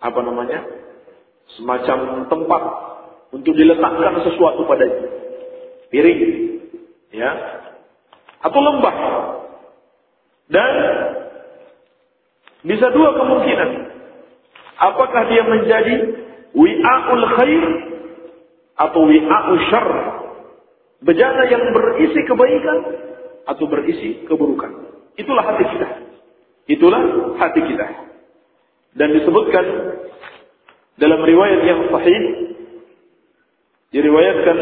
apa 0.01 0.21
namanya? 0.21 0.61
Semacam 1.57 2.29
tempat 2.29 2.63
untuk 3.33 3.53
diletakkan 3.57 4.21
sesuatu 4.25 4.65
padanya. 4.65 5.01
Piring, 5.93 6.21
ya. 7.13 7.31
Atau 8.45 8.61
lembah. 8.61 8.97
Dan 10.49 10.73
bisa 12.65 12.93
dua 12.93 13.17
kemungkinan. 13.17 13.71
Apakah 14.75 15.23
dia 15.29 15.43
menjadi 15.45 15.95
wi'aul 16.53 17.25
khair 17.39 17.65
atau 18.77 19.01
wi'aul 19.09 19.61
syar? 19.73 19.89
Bejana 21.05 21.45
yang 21.53 21.69
berisi 21.77 22.21
kebaikan 22.25 22.79
atau 23.45 23.65
berisi 23.69 24.25
keburukan. 24.25 24.73
Itulah 25.21 25.45
hati 25.45 25.65
kita. 25.69 25.89
Itulah 26.65 27.03
hati 27.37 27.61
kita. 27.61 27.87
Dan 28.97 29.13
disebutkan 29.21 29.65
dalam 30.97 31.21
riwayat 31.21 31.61
yang 31.67 31.81
sahih 31.93 32.21
diriwayatkan 33.93 34.59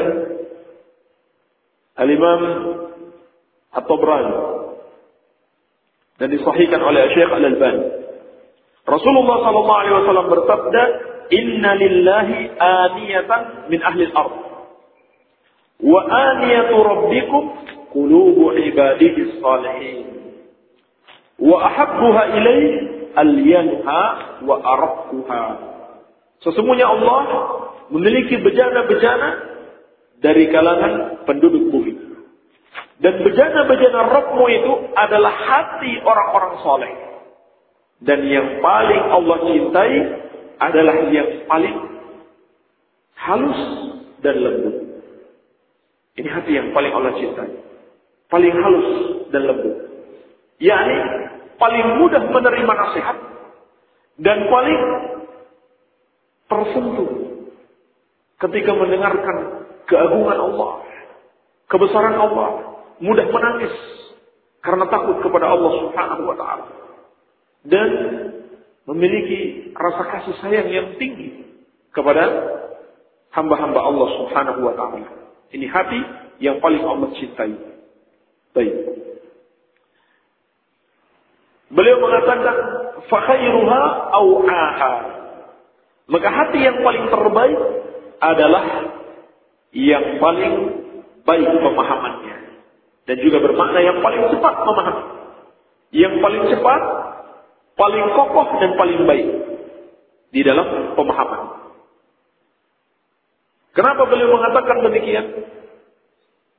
Al-Imam 2.03 2.41
At-Tabrani 3.73 4.37
dan 6.19 6.29
disahihkan 6.33 6.81
oleh 6.83 7.03
Syekh 7.15 7.31
Al-Albani. 7.31 7.87
Rasulullah 8.83 9.37
sallallahu 9.47 9.81
alaihi 9.87 9.97
wasallam 10.03 10.27
bersabda, 10.27 10.83
"Inna 11.31 11.71
lillahi 11.79 12.39
aniyatan 12.59 13.41
min 13.71 13.81
ahli 13.81 14.11
al-ard." 14.11 14.42
Wa 15.83 16.01
aniyatu 16.07 16.77
rabbikum 16.79 17.43
qulubu 17.91 18.55
ibadihi 18.55 19.43
salihin. 19.43 20.07
Wa 21.43 21.59
ahabbuha 21.67 22.23
ilayhi 22.39 22.71
al-yanha 23.19 24.03
wa 24.47 24.57
arabbuha. 24.63 25.45
Sesungguhnya 26.43 26.87
Allah 26.87 27.19
memiliki 27.91 28.39
bejana-bejana 28.41 29.31
dari 30.23 30.49
kalangan 30.55 31.27
penduduk 31.27 31.71
bumi. 31.71 31.95
Dan 33.03 33.19
bejana-bejana 33.27 34.01
Rabbmu 34.15 34.45
itu 34.47 34.73
adalah 34.95 35.35
hati 35.35 35.99
orang-orang 36.07 36.55
soleh. 36.63 36.93
Dan 37.99 38.23
yang 38.31 38.63
paling 38.63 39.03
Allah 39.11 39.37
cintai 39.43 39.95
adalah 40.63 40.97
yang 41.11 41.47
paling 41.51 41.77
halus 43.19 43.61
dan 44.23 44.35
lembut. 44.39 44.82
Ini 46.13 46.29
hati 46.29 46.53
yang 46.53 46.77
paling 46.77 46.93
Allah 46.93 47.13
cintai. 47.17 47.53
Paling 48.29 48.53
halus 48.53 48.89
dan 49.33 49.43
lembut. 49.49 49.77
Yani 50.61 50.97
paling 51.57 51.87
mudah 52.01 52.23
menerima 52.29 52.73
nasihat 52.73 53.17
dan 54.21 54.39
paling 54.49 54.81
tersentuh 56.47 57.11
ketika 58.45 58.73
mendengarkan 58.77 59.37
keagungan 59.89 60.39
Allah, 60.39 60.71
kebesaran 61.73 62.17
Allah, 62.19 62.49
mudah 63.01 63.27
menangis 63.33 63.75
karena 64.63 64.87
takut 64.87 65.19
kepada 65.25 65.51
Allah 65.51 65.73
Subhanahu 65.81 66.23
wa 66.29 66.37
taala 66.39 66.67
dan 67.67 67.89
memiliki 68.87 69.71
rasa 69.75 70.03
kasih 70.13 70.35
sayang 70.43 70.69
yang 70.71 70.89
tinggi 70.99 71.47
kepada 71.95 72.23
hamba-hamba 73.35 73.81
Allah 73.81 74.09
Subhanahu 74.23 74.61
wa 74.63 74.75
taala. 74.77 75.22
Ini 75.53 75.67
hati 75.69 76.01
yang 76.41 76.59
paling 76.65 76.81
Allah 76.81 77.13
cintai. 77.13 77.53
Baik. 78.57 78.75
Beliau 81.73 81.97
mengatakan 82.05 82.57
fakhairuha 83.09 83.81
aha. 84.13 84.93
Maka 86.09 86.29
hati 86.29 86.59
yang 86.61 86.85
paling 86.85 87.09
terbaik 87.09 87.61
adalah 88.21 88.65
yang 89.73 90.21
paling 90.21 90.55
baik 91.25 91.49
pemahamannya 91.49 92.37
dan 93.09 93.17
juga 93.25 93.41
bermakna 93.41 93.81
yang 93.81 93.99
paling 94.05 94.23
cepat 94.29 94.55
memahami. 94.63 95.05
Yang 95.93 96.15
paling 96.25 96.45
cepat, 96.49 96.81
paling 97.77 98.07
kokoh 98.17 98.49
dan 98.61 98.71
paling 98.77 99.01
baik 99.05 99.29
di 100.33 100.41
dalam 100.45 100.97
pemahaman. 100.97 101.62
Kenapa 103.73 104.05
beliau 104.05 104.37
mengatakan 104.37 104.85
demikian? 104.85 105.27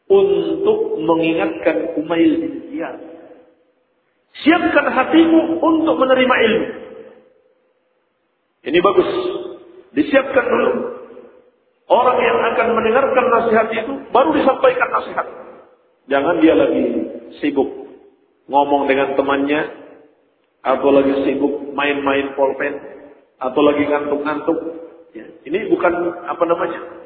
Untuk 0.09 0.99
mengingatkan 1.01 1.97
Umail 1.97 2.31
bin 2.41 2.53
Ziyad. 2.69 2.97
Siapkan 4.33 4.89
hatimu 4.89 5.61
untuk 5.61 5.95
menerima 6.01 6.35
ilmu. 6.49 6.67
Ini 8.65 8.79
bagus. 8.81 9.09
Disiapkan 9.93 10.45
dulu. 10.49 10.71
Orang 11.85 12.17
yang 12.17 12.39
akan 12.53 12.67
mendengarkan 12.73 13.25
nasihat 13.29 13.67
itu 13.69 13.93
baru 14.09 14.33
disampaikan 14.33 14.89
nasihat. 14.89 15.27
Jangan 16.09 16.41
dia 16.41 16.57
lagi 16.57 16.83
sibuk 17.37 17.69
ngomong 18.49 18.89
dengan 18.89 19.13
temannya 19.13 19.61
atau 20.63 20.89
lagi 20.89 21.13
sibuk 21.27 21.75
main-main 21.75 22.33
pulpen 22.33 22.73
atau 23.37 23.61
lagi 23.61 23.83
ngantuk-ngantuk. 23.85 24.59
Ya, 25.13 25.29
ini 25.45 25.69
bukan 25.69 25.93
apa 26.25 26.43
namanya? 26.47 27.02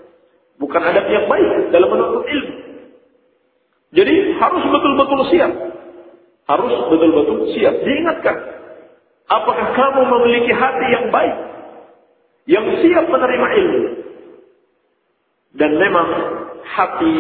Bukan 0.58 0.82
adab 0.82 1.06
yang 1.10 1.26
baik 1.30 1.70
dalam 1.70 1.89
menuntut 1.89 2.26
ilmu. 2.26 2.56
Jadi 3.93 4.15
harus 4.41 4.63
betul-betul 4.67 5.22
siap. 5.32 5.52
Harus 6.50 6.74
betul-betul 6.89 7.38
siap. 7.56 7.76
Diingatkan. 7.82 8.36
Apakah 9.28 9.67
kamu 9.76 10.02
memiliki 10.08 10.52
hati 10.56 10.88
yang 10.91 11.08
baik? 11.13 11.36
Yang 12.48 12.65
siap 12.84 13.06
menerima 13.12 13.48
ilmu? 13.60 13.84
Dan 15.58 15.72
memang 15.78 16.08
hati 16.63 17.15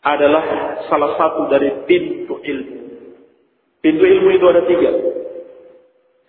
adalah 0.00 0.44
salah 0.88 1.12
satu 1.16 1.48
dari 1.52 1.84
pintu 1.84 2.40
ilmu. 2.40 2.76
Pintu 3.80 4.04
ilmu 4.04 4.28
itu 4.32 4.44
ada 4.48 4.62
tiga. 4.64 4.90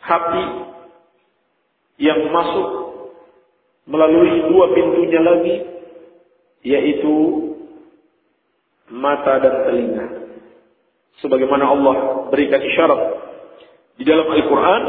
Hati 0.02 0.46
yang 2.00 2.32
masuk 2.32 2.68
melalui 3.92 4.50
dua 4.50 4.66
pintunya 4.72 5.22
lagi, 5.22 5.56
yaitu 6.62 7.16
mata 8.92 9.40
dan 9.42 9.56
telinga. 9.66 10.06
Sebagaimana 11.22 11.66
Allah 11.70 11.96
berikan 12.34 12.62
isyarat 12.62 13.02
di 13.98 14.04
dalam 14.06 14.26
Al-Qur'an, 14.26 14.84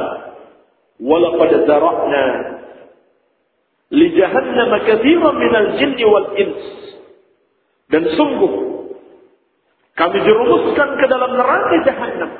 "Walaqad 1.02 1.50
zara'na 1.68 2.24
li 3.92 4.06
jahannama 4.16 4.76
katsiran 4.88 5.34
minal 5.36 5.68
jinni 5.76 6.04
wal 6.08 6.28
ins." 6.40 6.64
Dan 7.92 8.08
sungguh 8.16 8.52
kami 9.92 10.18
jerumuskan 10.24 10.88
ke 10.96 11.06
dalam 11.12 11.36
neraka 11.36 11.76
jahannam 11.84 12.30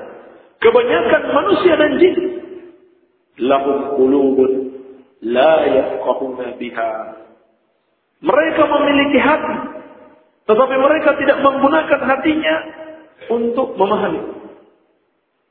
kebanyakan 0.63 1.23
manusia 1.37 1.75
dan 1.77 1.93
jin. 2.01 2.17
Lahum 3.45 3.97
qulubun 3.97 4.53
la 5.25 5.65
yafqahuna 5.69 6.57
biha 6.57 7.22
mereka 8.23 8.63
memiliki 8.71 9.19
hati 9.19 9.73
tetapi 10.43 10.75
mereka 10.75 11.15
tidak 11.23 11.39
menggunakan 11.39 12.01
hatinya 12.03 12.55
untuk 13.31 13.79
memahami. 13.79 14.23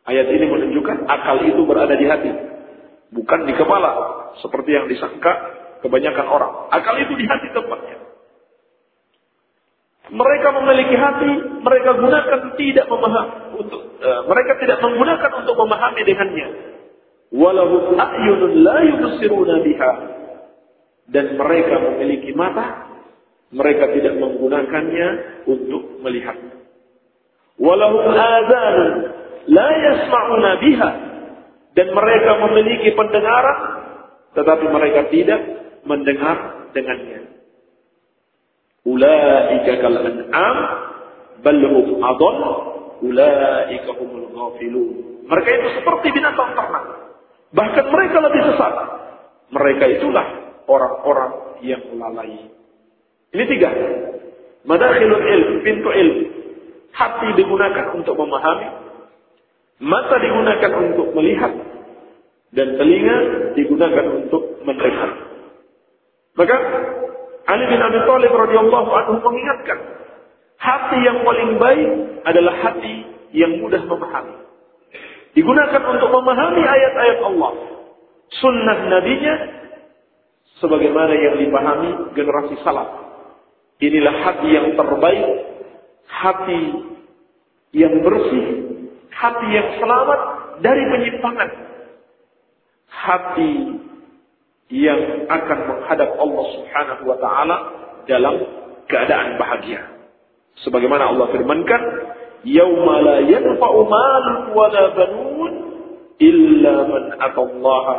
Ayat 0.03 0.27
ini 0.27 0.45
menunjukkan 0.49 1.07
akal 1.07 1.45
itu 1.47 1.61
berada 1.63 1.95
di 1.95 2.05
hati, 2.09 2.31
bukan 3.15 3.39
di 3.47 3.53
kepala, 3.55 3.91
seperti 4.43 4.75
yang 4.75 4.89
disangka 4.91 5.31
kebanyakan 5.79 6.27
orang. 6.27 6.51
Akal 6.73 6.99
itu 6.99 7.13
di 7.15 7.23
hati 7.23 7.47
tempatnya. 7.55 7.97
Mereka 10.11 10.47
memiliki 10.59 10.95
hati, 10.99 11.31
mereka 11.63 11.95
gunakan 11.95 12.39
tidak 12.59 12.85
memahami 12.91 13.63
untuk 13.63 13.81
uh, 14.03 14.21
mereka 14.27 14.59
tidak 14.59 14.83
menggunakan 14.83 15.31
untuk 15.39 15.55
memahami 15.55 16.01
dengannya. 16.03 16.47
Walau 17.31 17.95
a'yunun 17.95 18.53
la 18.59 18.77
yubsiruna 18.91 19.63
biha. 19.63 19.91
Dan 21.11 21.35
mereka 21.35 21.75
memiliki 21.91 22.31
mata, 22.31 22.87
mereka 23.51 23.91
tidak 23.91 24.15
menggunakannya 24.15 25.07
untuk 25.43 25.99
melihat. 25.99 26.39
Walau 27.59 27.99
adhanun 28.15 28.91
la 29.51 29.69
yasma'una 29.75 30.51
biha. 30.63 30.91
Dan 31.71 31.87
mereka 31.95 32.31
memiliki 32.47 32.91
pendengaran, 32.95 33.59
tetapi 34.35 34.65
mereka 34.71 35.07
tidak 35.07 35.39
mendengar 35.87 36.67
dengannya. 36.75 37.31
Ulaika 38.83 39.71
kal 39.79 39.95
an'am 39.95 40.57
bal 41.43 41.61
hum 41.63 41.87
adall 42.03 42.39
ulaika 43.03 43.91
humul 43.99 44.27
ghafilun. 44.31 45.27
Mereka 45.31 45.49
itu 45.59 45.69
seperti 45.79 46.07
binatang 46.11 46.51
ternak. 46.55 46.85
Bahkan 47.55 47.85
mereka 47.87 48.17
lebih 48.19 48.41
sesat. 48.51 48.73
Mereka 49.51 49.85
itulah 49.99 50.40
orang-orang 50.71 51.59
yang 51.59 51.83
lalai. 51.99 52.47
Ini 53.35 53.43
tiga. 53.47 53.69
Madakhilul 54.63 55.25
ilm, 55.25 55.49
pintu 55.67 55.89
ilmu. 55.91 56.23
Hati 56.91 57.27
digunakan 57.35 57.95
untuk 57.95 58.15
memahami. 58.15 58.69
Mata 59.83 60.15
digunakan 60.19 60.71
untuk 60.91 61.07
melihat. 61.15 61.51
Dan 62.51 62.75
telinga 62.75 63.17
digunakan 63.55 64.05
untuk 64.21 64.59
mendengar. 64.63 65.31
Maka 66.35 66.57
Ali 67.47 67.65
bin 67.67 67.79
Abi 67.83 67.99
Thalib 68.07 68.31
radhiyallahu 68.31 68.89
anhu 68.91 69.13
mengingatkan, 69.19 69.79
hati 70.55 70.97
yang 71.03 71.25
paling 71.25 71.57
baik 71.59 71.89
adalah 72.23 72.53
hati 72.63 73.07
yang 73.35 73.59
mudah 73.59 73.81
memahami. 73.83 74.35
Digunakan 75.31 75.81
untuk 75.95 76.09
memahami 76.11 76.63
ayat-ayat 76.63 77.19
Allah, 77.23 77.51
sunnah 78.39 78.77
nabinya, 78.87 79.33
sebagaimana 80.61 81.11
yang 81.17 81.35
dipahami 81.41 82.13
generasi 82.13 82.55
salaf. 82.61 82.87
Inilah 83.81 84.15
hati 84.21 84.49
yang 84.53 84.67
terbaik, 84.77 85.27
hati 86.05 86.61
yang 87.73 87.97
bersih, 88.05 88.45
hati 89.09 89.47
yang 89.49 89.67
selamat 89.81 90.19
dari 90.61 90.83
penyimpangan. 90.85 91.49
Hati 92.91 93.53
yang 94.69 95.25
akan 95.27 95.59
menghadap 95.67 96.09
Allah 96.15 96.45
Subhanahu 96.55 97.03
wa 97.09 97.17
taala 97.17 97.57
dalam 98.05 98.35
keadaan 98.85 99.41
bahagia. 99.41 99.81
Sebagaimana 100.61 101.09
Allah 101.09 101.27
firmankan, 101.33 101.81
"Yauma 102.45 102.95
la 103.01 103.17
yanfa'u 103.25 103.79
malun 103.89 104.37
wala 104.53 104.83
banun 104.93 105.53
illa 106.21 106.75
man 106.85 107.03
atallaha 107.17 107.95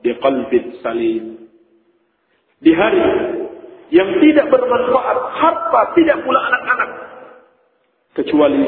biqalbin 0.00 0.80
salim." 0.80 1.45
Di 2.56 2.72
hari 2.72 3.04
yang 3.92 4.10
tidak 4.18 4.46
bermanfaat 4.48 5.18
harta, 5.38 5.80
tidak 5.94 6.18
pula 6.24 6.40
anak-anak 6.40 6.90
kecuali 8.16 8.64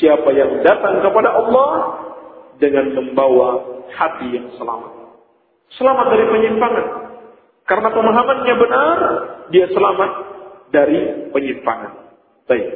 siapa 0.00 0.32
yang 0.32 0.64
datang 0.64 1.04
kepada 1.04 1.30
Allah 1.30 1.70
dengan 2.56 2.96
membawa 2.96 3.48
hati 3.92 4.32
yang 4.32 4.48
selamat. 4.56 4.92
Selamat 5.76 6.06
dari 6.08 6.24
penyimpangan. 6.28 6.86
Karena 7.68 7.88
pemahamannya 7.94 8.54
benar, 8.58 8.98
dia 9.54 9.66
selamat 9.70 10.10
dari 10.72 11.30
penyimpangan. 11.30 11.92
Baik. 12.48 12.66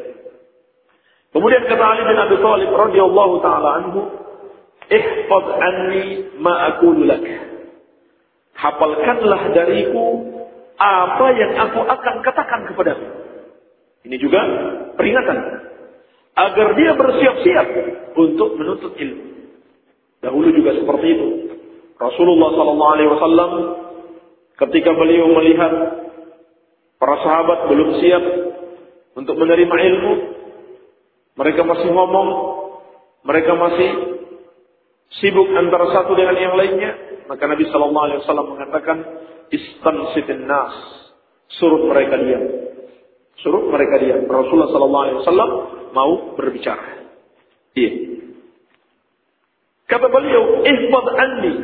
Kemudian 1.35 1.68
kata 1.68 1.85
Ali 1.85 2.03
bin 2.07 2.16
Abi 2.16 2.37
Thalib 2.40 2.70
radhiyallahu 2.72 3.35
taala 3.44 3.68
anhu, 3.83 4.01
"Ihfaz 4.88 5.46
anni 5.61 6.05
ma 6.40 6.72
aqulu 6.72 7.05
lak." 7.05 7.27
Hafalkanlah 8.57 9.53
dariku 9.53 10.26
apa 10.77 11.27
yang 11.37 11.53
aku 11.57 11.81
akan 11.85 12.15
katakan 12.21 12.61
kepadamu. 12.73 13.07
Ini 14.07 14.17
juga 14.23 14.41
peringatan 14.95 15.39
agar 16.37 16.69
dia 16.77 16.93
bersiap-siap 16.95 17.69
untuk 18.15 18.61
menuntut 18.61 18.93
ilmu. 18.95 19.25
Dahulu 20.21 20.49
juga 20.53 20.77
seperti 20.77 21.07
itu. 21.17 21.29
Rasulullah 21.97 22.51
Sallallahu 22.53 22.93
Alaihi 22.93 23.11
Wasallam 23.11 23.51
ketika 24.61 24.93
beliau 24.93 25.33
melihat 25.33 25.73
para 27.01 27.17
sahabat 27.25 27.73
belum 27.73 27.89
siap 28.05 28.25
untuk 29.17 29.37
menerima 29.41 29.77
ilmu, 29.81 30.12
mereka 31.41 31.65
masih 31.65 31.89
ngomong, 31.89 32.29
mereka 33.25 33.53
masih 33.57 33.91
sibuk 35.21 35.49
antara 35.57 35.89
satu 35.93 36.12
dengan 36.12 36.37
yang 36.37 36.55
lainnya, 36.57 37.15
maka 37.27 37.45
Nabi 37.47 37.65
Sallallahu 37.71 38.07
Alaihi 38.11 38.21
Wasallam 38.23 38.47
mengatakan, 38.55 38.99
istansifin 39.51 40.47
nas, 40.47 40.75
suruh 41.59 41.87
mereka 41.91 42.19
diam, 42.19 42.45
suruh 43.43 43.67
mereka 43.71 43.99
diam. 44.03 44.27
Rasulullah 44.27 44.71
Sallallahu 44.71 45.05
Alaihi 45.07 45.19
Wasallam 45.23 45.51
mau 45.95 46.12
berbicara. 46.39 47.07
Iya. 47.77 47.93
Kata 49.87 50.07
beliau, 50.11 50.67
ihfad 50.67 51.07
anni, 51.15 51.55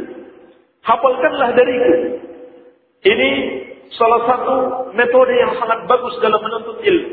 hafalkanlah 0.87 1.49
dariku. 1.59 1.95
Ini 3.03 3.31
salah 3.99 4.21
satu 4.31 4.57
metode 4.95 5.35
yang 5.35 5.59
sangat 5.59 5.91
bagus 5.91 6.15
dalam 6.23 6.39
menuntut 6.39 6.79
ilmu. 6.87 7.11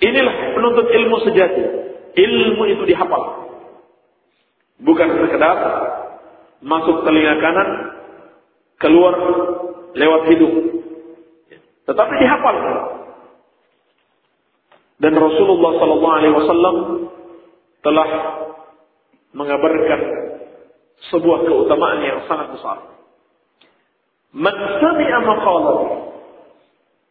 Inilah 0.00 0.36
penuntut 0.56 0.86
ilmu 0.88 1.16
sejati. 1.26 1.64
Ilmu 2.14 2.62
itu 2.70 2.82
dihafal. 2.86 3.50
Bukan 4.80 5.08
sekedar 5.26 5.56
masuk 6.60 7.02
telinga 7.04 7.40
kanan, 7.40 7.68
keluar 8.80 9.14
lewat 9.96 10.22
hidung. 10.32 10.56
Tetapi 11.88 12.14
dihafal. 12.20 12.56
Dan 15.00 15.16
Rasulullah 15.16 15.72
Sallallahu 15.80 16.16
Alaihi 16.20 16.34
Wasallam 16.36 16.76
telah 17.80 18.08
mengabarkan 19.32 20.00
sebuah 21.08 21.48
keutamaan 21.48 22.04
yang 22.04 22.20
sangat 22.28 22.52
besar. 22.52 22.78
Man 24.36 24.54
sami'a 24.54 25.18
maqalat 25.24 25.78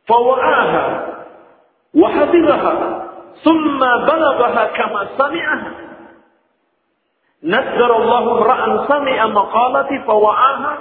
fawa'aha 0.05 0.83
wa 1.97 2.07
hafidhaha 2.13 2.73
thumma 3.41 3.91
balaghaha 4.05 4.63
kama 4.77 5.01
sami'aha 5.17 5.88
nazzara 7.43 7.93
Allah 7.95 8.25
ra'an 8.43 8.71
sami'a 8.87 9.25
maqalati 9.31 9.95
fawa'aha 10.03 10.71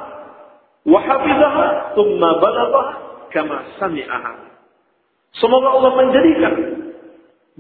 wa 0.88 0.99
hafidhaha 1.03 1.66
thumma 1.94 2.31
balaghaha 2.42 2.92
kama 3.31 3.57
sami'aha 3.79 4.49
Semoga 5.37 5.68
Allah 5.71 5.92
menjadikan 5.94 6.55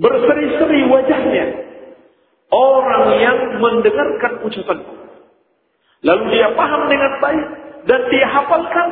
berseri-seri 0.00 0.88
wajahnya 0.88 1.46
orang 2.48 3.04
yang 3.20 3.38
mendengarkan 3.60 4.40
ucapanku. 4.42 4.94
Lalu 6.00 6.24
dia 6.32 6.54
paham 6.54 6.88
dengan 6.88 7.12
baik 7.20 7.46
dan 7.84 8.00
dia 8.08 8.26
hafalkan, 8.30 8.88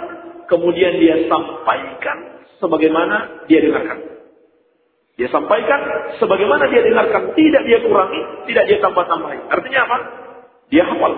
kemudian 0.51 0.99
dia 0.99 1.25
sampaikan 1.31 2.19
sebagaimana 2.59 3.47
dia 3.47 3.63
dengarkan. 3.63 4.16
Dia 5.17 5.29
sampaikan 5.33 5.81
sebagaimana 6.21 6.69
dia 6.69 6.85
dengarkan, 6.85 7.33
tidak 7.33 7.63
dia 7.65 7.81
kurangi, 7.81 8.21
tidak 8.53 8.65
dia 8.69 8.79
tambah-tambahi. 8.85 9.41
Artinya 9.49 9.81
apa? 9.89 9.99
Dia 10.69 10.85
hafal. 10.85 11.13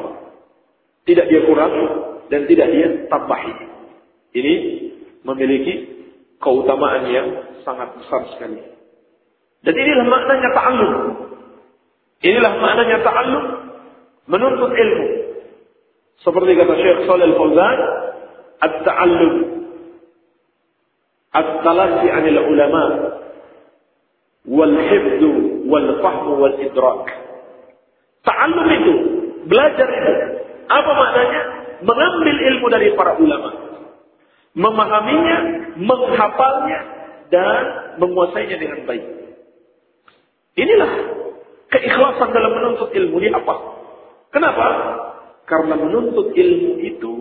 Tidak 1.03 1.27
dia 1.27 1.41
kurangi 1.43 1.85
dan 2.31 2.41
tidak 2.47 2.69
dia 2.71 2.89
tambahi. 3.11 3.53
Ini 4.39 4.55
memiliki 5.27 5.75
keutamaan 6.39 7.11
yang 7.11 7.27
sangat 7.67 7.99
besar 7.99 8.23
sekali. 8.39 8.63
Dan 9.67 9.75
inilah 9.75 10.07
maknanya 10.07 10.49
ta'allum. 10.55 10.93
Inilah 12.23 12.53
maknanya 12.63 12.99
ta'allum 13.03 13.45
menuntut 14.31 14.71
ilmu. 14.71 15.07
Seperti 16.23 16.51
kata 16.55 16.75
Syekh 16.79 16.99
Shalal 17.07 17.35
Fauzan, 17.35 17.79
at-ta'allum 18.63 19.35
at-talaqi 21.35 22.07
'anil 22.11 22.41
ulama 22.47 22.83
wal 24.49 24.75
hifdz 24.75 25.23
wal 25.69 25.89
fahm 26.01 26.27
wal 26.41 26.57
idrak. 26.57 27.05
Ta'allum 28.25 28.67
itu, 28.73 28.95
belajar 29.47 29.89
itu. 29.89 30.13
Apa 30.69 30.91
maknanya? 30.93 31.43
Mengambil 31.85 32.37
ilmu 32.37 32.67
dari 32.73 32.89
para 32.97 33.17
ulama. 33.17 33.51
Memahaminya, 34.59 35.39
menghafalnya, 35.79 36.81
dan 37.29 37.63
menguasainya 38.01 38.57
dengan 38.59 38.85
baik. 38.89 39.05
Inilah 40.59 40.93
keikhlasan 41.71 42.35
dalam 42.35 42.53
menuntut 42.59 42.91
ilmu 42.91 43.17
ini 43.23 43.31
apa? 43.31 43.55
Kenapa? 44.35 44.67
Karena 45.47 45.79
menuntut 45.79 46.35
ilmu 46.35 46.73
itu 46.83 47.13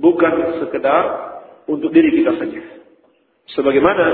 bukan 0.00 0.64
sekedar 0.64 1.04
untuk 1.68 1.92
diri 1.92 2.10
kita 2.22 2.32
saja. 2.40 2.62
Sebagaimana 3.52 4.06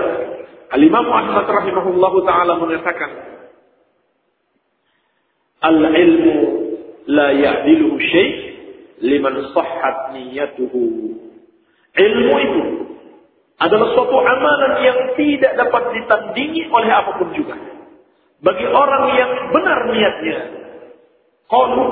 Al-Imam 0.68 1.06
Ahmad 1.08 1.46
rahimahullah 1.48 2.12
taala 2.28 2.52
mengatakan, 2.60 3.10
Al-ilmu 5.58 6.36
la 7.08 7.28
ya'diluhu 7.34 7.96
syai' 7.98 8.32
liman 9.02 9.34
sahhat 9.56 10.14
niyatuhu. 10.14 10.82
Ilmu 11.98 12.34
itu 12.38 12.62
adalah 13.58 13.90
suatu 13.90 14.16
amalan 14.22 14.72
yang 14.86 14.98
tidak 15.18 15.52
dapat 15.58 15.82
ditandingi 15.98 16.70
oleh 16.70 16.90
apa 16.94 17.10
pun 17.18 17.34
juga 17.34 17.58
bagi 18.38 18.66
orang 18.70 19.04
yang 19.18 19.32
benar 19.50 19.78
niatnya. 19.90 20.38
Qalu, 21.48 21.82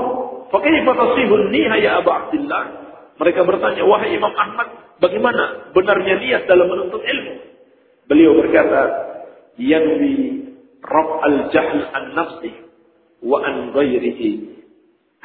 fa 0.52 0.58
kaifa 0.62 0.92
tasihun 0.94 1.50
niha 1.50 1.74
ya 1.82 1.90
Abu 2.04 2.10
Abdullah? 2.12 2.64
Mereka 3.16 3.40
bertanya, 3.48 3.82
wahai 3.88 4.12
Imam 4.14 4.30
Ahmad, 4.36 5.00
bagaimana 5.00 5.72
benarnya 5.72 6.20
niat 6.20 6.42
dalam 6.44 6.68
menuntut 6.68 7.00
ilmu? 7.00 7.55
Beliau 8.06 8.38
berkata, 8.38 8.82
yanwi 9.58 10.46
rab 10.82 11.08
al-jahl 11.26 11.80
an 11.92 12.04
nafsi 12.14 12.50
wa 13.22 13.42
an 13.42 13.74
ghairihi. 13.74 14.30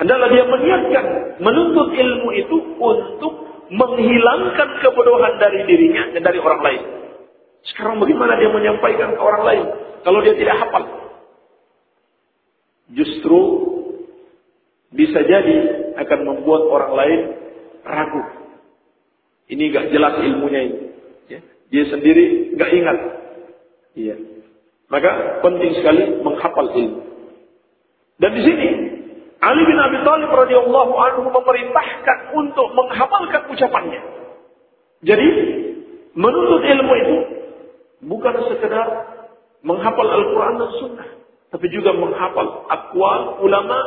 Hendaklah 0.01 0.29
dia 0.33 0.43
meniatkan 0.49 1.05
menuntut 1.45 1.93
ilmu 1.93 2.29
itu 2.33 2.57
untuk 2.81 3.33
menghilangkan 3.69 4.69
kebodohan 4.81 5.37
dari 5.37 5.61
dirinya 5.69 6.09
dan 6.17 6.21
dari 6.25 6.41
orang 6.41 6.61
lain. 6.65 6.81
Sekarang 7.69 8.01
bagaimana 8.01 8.41
dia 8.41 8.49
menyampaikan 8.49 9.13
ke 9.13 9.21
orang 9.21 9.43
lain 9.45 9.65
kalau 10.01 10.25
dia 10.25 10.33
tidak 10.33 10.57
hafal? 10.57 11.01
justru 12.91 13.39
bisa 14.91 15.19
jadi 15.23 15.57
akan 15.95 16.19
membuat 16.27 16.67
orang 16.67 16.93
lain 16.95 17.19
ragu. 17.87 18.23
Ini 19.51 19.63
gak 19.71 19.91
jelas 19.91 20.19
ilmunya 20.19 20.61
ini. 20.67 20.79
Dia 21.71 21.83
sendiri 21.87 22.55
gak 22.59 22.71
ingat. 22.75 22.97
Iya. 23.95 24.15
Maka 24.91 25.39
penting 25.39 25.71
sekali 25.79 26.19
menghafal 26.19 26.67
ilmu. 26.75 27.01
Dan 28.19 28.31
di 28.35 28.41
sini 28.43 28.67
Ali 29.41 29.63
bin 29.65 29.79
Abi 29.79 29.97
Thalib 30.05 30.29
radhiyallahu 30.29 30.93
anhu 30.93 31.21
memerintahkan 31.31 32.17
untuk 32.35 32.67
menghafalkan 32.75 33.41
ucapannya. 33.49 34.01
Jadi 35.01 35.27
menuntut 36.13 36.61
ilmu 36.61 36.93
itu 37.01 37.17
bukan 38.05 38.35
sekedar 38.51 38.87
menghafal 39.65 40.05
Al-Quran 40.05 40.55
dan 40.59 40.71
Sunnah 40.77 41.09
tapi 41.51 41.67
juga 41.67 41.91
menghafal 41.91 42.63
akwal 42.71 43.43
ulama, 43.43 43.79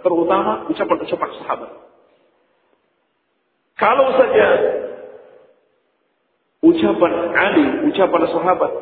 terutama 0.00 0.64
ucapan-ucapan 0.72 1.30
sahabat. 1.36 1.70
Kalau 3.76 4.08
saja 4.16 4.46
ucapan 6.60 7.12
Ali, 7.32 7.66
ucapan 7.88 8.22
sahabat, 8.28 8.72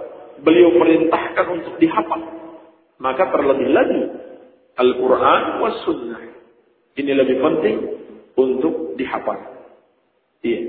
beliau 0.42 0.74
perintahkan 0.78 1.46
untuk 1.54 1.74
dihafal. 1.78 2.20
Maka 2.98 3.30
terlebih 3.30 3.70
lagi 3.70 4.02
Al-Quran 4.78 5.42
was 5.62 5.76
sunnah. 5.86 6.22
Ini 6.98 7.12
lebih 7.14 7.38
penting 7.38 7.76
untuk 8.34 8.98
dihafal. 8.98 9.38
Iya. 10.42 10.60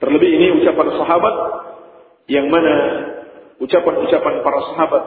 Terlebih 0.00 0.30
ini 0.36 0.46
ucapan 0.60 0.88
sahabat 1.00 1.36
yang 2.28 2.48
mana 2.52 2.74
ucapan-ucapan 3.60 4.34
para 4.44 4.60
sahabat 4.72 5.04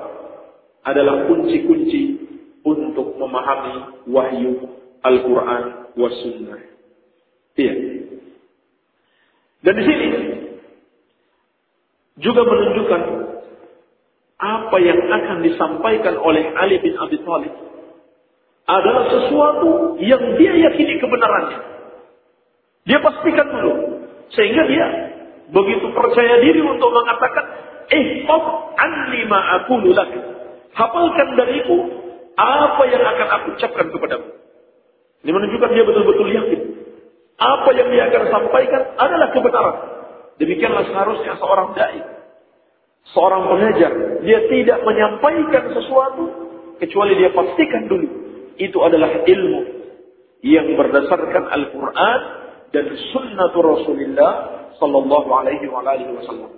adalah 0.86 1.26
kunci-kunci 1.30 2.04
untuk 2.66 3.18
memahami 3.18 4.06
wahyu 4.10 4.54
Al-Quran 5.06 5.64
was 5.98 6.16
sunnah. 6.26 6.62
Iya. 7.58 7.74
Dan 9.62 9.74
di 9.82 9.84
sini 9.86 10.08
juga 12.20 12.42
menunjukkan 12.48 13.02
apa 14.36 14.78
yang 14.84 15.00
akan 15.00 15.38
disampaikan 15.44 16.16
oleh 16.20 16.44
Ali 16.56 16.80
bin 16.84 16.96
Abi 17.00 17.20
Thalib 17.24 17.54
adalah 18.66 19.04
sesuatu 19.12 20.00
yang 20.02 20.36
dia 20.40 20.54
yakini 20.70 20.98
kebenarannya. 20.98 21.60
Dia 22.86 23.00
pastikan 23.02 23.48
dulu. 23.50 23.74
Sehingga 24.34 24.66
dia 24.66 24.86
begitu 25.54 25.86
percaya 25.94 26.42
diri 26.42 26.62
untuk 26.66 26.90
mengatakan, 26.90 27.46
eh, 27.94 28.26
anni 28.78 29.22
ma 29.30 29.40
aqulu 29.62 29.94
lak. 29.94 30.12
Hafalkan 30.76 31.30
dariku 31.40 31.78
apa 32.36 32.84
yang 32.92 33.04
akan 33.06 33.28
aku 33.40 33.48
ucapkan 33.56 33.88
kepadamu. 33.96 34.28
Ini 35.24 35.32
menunjukkan 35.32 35.70
dia 35.72 35.84
betul-betul 35.88 36.28
yakin. 36.36 36.62
Apa 37.40 37.70
yang 37.74 37.88
dia 37.90 38.04
akan 38.12 38.24
sampaikan 38.30 38.82
adalah 39.00 39.30
kebenaran. 39.32 39.95
Demikianlah 40.36 40.84
seharusnya 40.92 41.40
seorang 41.40 41.70
dai. 41.76 42.00
Seorang 43.16 43.44
pengajar. 43.48 43.92
Dia 44.26 44.40
tidak 44.52 44.80
menyampaikan 44.84 45.72
sesuatu. 45.72 46.24
Kecuali 46.82 47.14
dia 47.16 47.32
pastikan 47.32 47.88
dulu. 47.88 48.08
Itu 48.60 48.84
adalah 48.84 49.24
ilmu. 49.24 49.62
Yang 50.44 50.68
berdasarkan 50.76 51.44
Al-Quran. 51.48 52.20
Dan 52.76 52.86
sunnatu 53.16 53.58
Rasulullah. 53.64 54.34
Sallallahu 54.76 55.30
alaihi 55.32 55.72
wa 55.72 55.80
alihi 55.88 56.12
wasallam. 56.12 56.52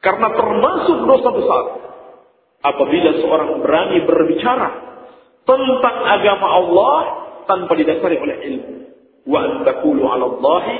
Karena 0.00 0.28
termasuk 0.32 0.98
dosa 1.04 1.28
besar. 1.28 1.64
Apabila 2.64 3.10
seorang 3.20 3.60
berani 3.60 3.98
berbicara. 4.08 4.68
Tentang 5.44 5.98
agama 6.08 6.48
Allah. 6.56 7.00
Tanpa 7.44 7.76
didasari 7.76 8.16
oleh 8.16 8.36
ilmu. 8.48 8.74
Wa 9.28 9.38
antakulu 9.44 10.08
ala 10.08 10.24
Allahi 10.24 10.74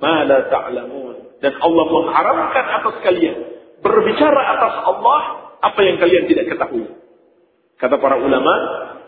ma 0.00 0.16
la 0.24 0.38
ta'lamun. 0.48 1.15
Dan 1.44 1.52
Allah 1.60 1.84
mengharamkan 1.92 2.64
atas 2.80 2.96
kalian 3.04 3.56
berbicara 3.86 4.40
atas 4.56 4.74
Allah 4.84 5.20
apa 5.60 5.80
yang 5.82 5.96
kalian 6.00 6.24
tidak 6.30 6.46
ketahui. 6.52 6.86
Kata 7.76 8.00
para 8.00 8.16
ulama, 8.16 8.54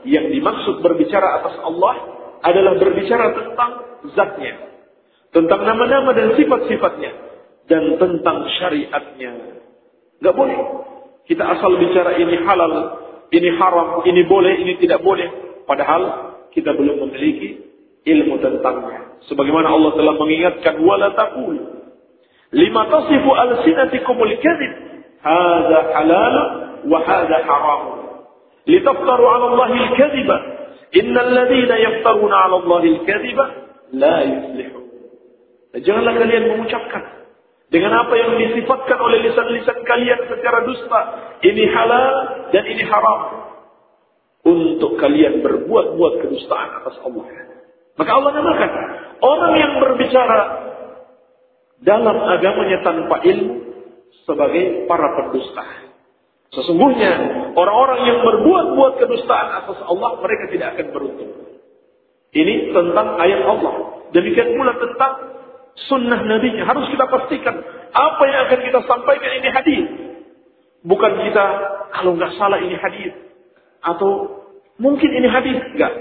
yang 0.05 0.29
dimaksud 0.29 0.85
berbicara 0.85 1.41
atas 1.41 1.57
Allah 1.65 1.95
adalah 2.45 2.77
berbicara 2.77 3.33
tentang 3.33 3.71
zatnya. 4.13 4.55
Tentang 5.33 5.61
nama-nama 5.65 6.13
dan 6.13 6.37
sifat-sifatnya. 6.37 7.13
Dan 7.69 8.01
tentang 8.01 8.49
syariatnya. 8.61 9.61
Gak 10.25 10.35
boleh. 10.35 10.57
Kita 11.29 11.45
asal 11.45 11.77
bicara 11.77 12.17
ini 12.17 12.41
halal, 12.41 12.73
ini 13.29 13.53
haram, 13.61 14.01
ini 14.09 14.25
boleh, 14.25 14.55
ini 14.65 14.81
tidak 14.81 15.05
boleh. 15.05 15.29
Padahal 15.69 16.33
kita 16.57 16.73
belum 16.73 17.05
memiliki 17.05 17.61
ilmu 18.09 18.41
tentangnya. 18.41 19.21
Sebagaimana 19.29 19.69
Allah 19.69 19.93
telah 20.01 20.15
mengingatkan, 20.17 20.81
wala 20.81 21.13
taqul 21.13 21.78
lima 22.53 22.83
tasifu 22.89 23.31
al-sinatikumul 23.33 24.35
kadhib 24.41 24.73
hadza 25.21 25.79
halal 25.97 26.35
wa 26.89 26.99
hadza 27.05 27.37
haram. 27.45 27.83
Litaftaru 28.69 29.25
'ala 29.25 29.45
Allah 29.53 29.71
al-kadhiba. 29.73 30.37
Innal 30.97 31.31
ladhina 31.37 31.75
yaftaruna 31.77 32.37
'ala 32.47 32.55
Allah 32.65 32.83
al-kadhiba 32.97 33.45
la 33.93 34.17
yuflihun 34.25 34.79
janganlah 35.77 36.15
kalian 36.17 36.45
mengucapkan 36.55 37.03
dengan 37.69 37.93
apa 37.93 38.15
yang 38.17 38.33
disifatkan 38.41 38.97
oleh 38.97 39.29
lisan-lisan 39.29 39.79
kalian 39.85 40.21
secara 40.25 40.65
dusta 40.65 41.01
ini 41.45 41.69
halal 41.69 42.15
dan 42.49 42.65
ini 42.65 42.85
haram 42.89 43.21
untuk 44.49 44.97
kalian 44.97 45.45
berbuat-buat 45.45 46.25
kedustaan 46.25 46.81
atas 46.81 46.97
Allah. 47.05 47.25
Maka 48.01 48.11
Allah 48.15 48.31
mengatakan 48.33 48.87
orang 49.21 49.53
yang 49.61 49.73
berbicara 49.85 50.41
dalam 51.83 52.17
agamanya 52.27 52.83
tanpa 52.83 53.23
ilmu 53.23 53.55
sebagai 54.27 54.85
para 54.91 55.09
pendusta. 55.19 55.65
Sesungguhnya 56.49 57.13
orang-orang 57.53 58.01
yang 58.09 58.19
berbuat-buat 58.25 58.93
kedustaan 59.05 59.49
atas 59.65 59.79
Allah 59.85 60.17
mereka 60.21 60.45
tidak 60.49 60.69
akan 60.77 60.87
beruntung. 60.97 61.33
Ini 62.33 62.73
tentang 62.73 63.21
ayat 63.21 63.43
Allah. 63.45 63.75
Demikian 64.17 64.57
pula 64.57 64.73
tentang 64.81 65.13
sunnah 65.89 66.21
Nabi 66.25 66.57
harus 66.57 66.87
kita 66.89 67.05
pastikan 67.09 67.57
apa 67.93 68.23
yang 68.27 68.41
akan 68.49 68.61
kita 68.65 68.81
sampaikan 68.89 69.31
ini 69.39 69.49
hadis. 69.53 69.85
Bukan 70.89 71.13
kita 71.29 71.45
kalau 71.93 72.17
nggak 72.17 72.33
salah 72.41 72.61
ini 72.61 72.77
hadis 72.81 73.13
atau 73.85 74.41
mungkin 74.81 75.11
ini 75.13 75.29
hadis 75.29 75.57
enggak 75.77 75.93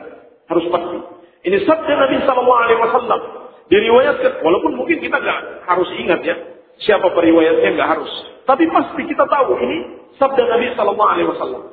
harus 0.47 0.65
pasti. 0.71 0.99
Ini 1.47 1.57
sabda 1.63 1.93
Nabi 1.95 2.17
Sallallahu 2.23 2.61
Alaihi 2.65 2.79
Wasallam 2.81 3.21
Diriwayatkan, 3.67 4.39
walaupun 4.39 4.79
mungkin 4.79 5.03
kita 5.03 5.19
nggak 5.19 5.67
harus 5.67 5.89
ingat 5.99 6.19
ya, 6.23 6.35
siapa 6.79 7.11
periwayatnya 7.11 7.75
nggak 7.75 7.89
harus. 7.99 8.11
Tapi 8.47 8.63
pasti 8.71 9.03
kita 9.03 9.27
tahu 9.27 9.59
ini 9.59 9.77
sabda 10.15 10.43
Nabi 10.47 10.71
Sallallahu 10.75 11.11
Alaihi 11.11 11.29
Wasallam. 11.35 11.63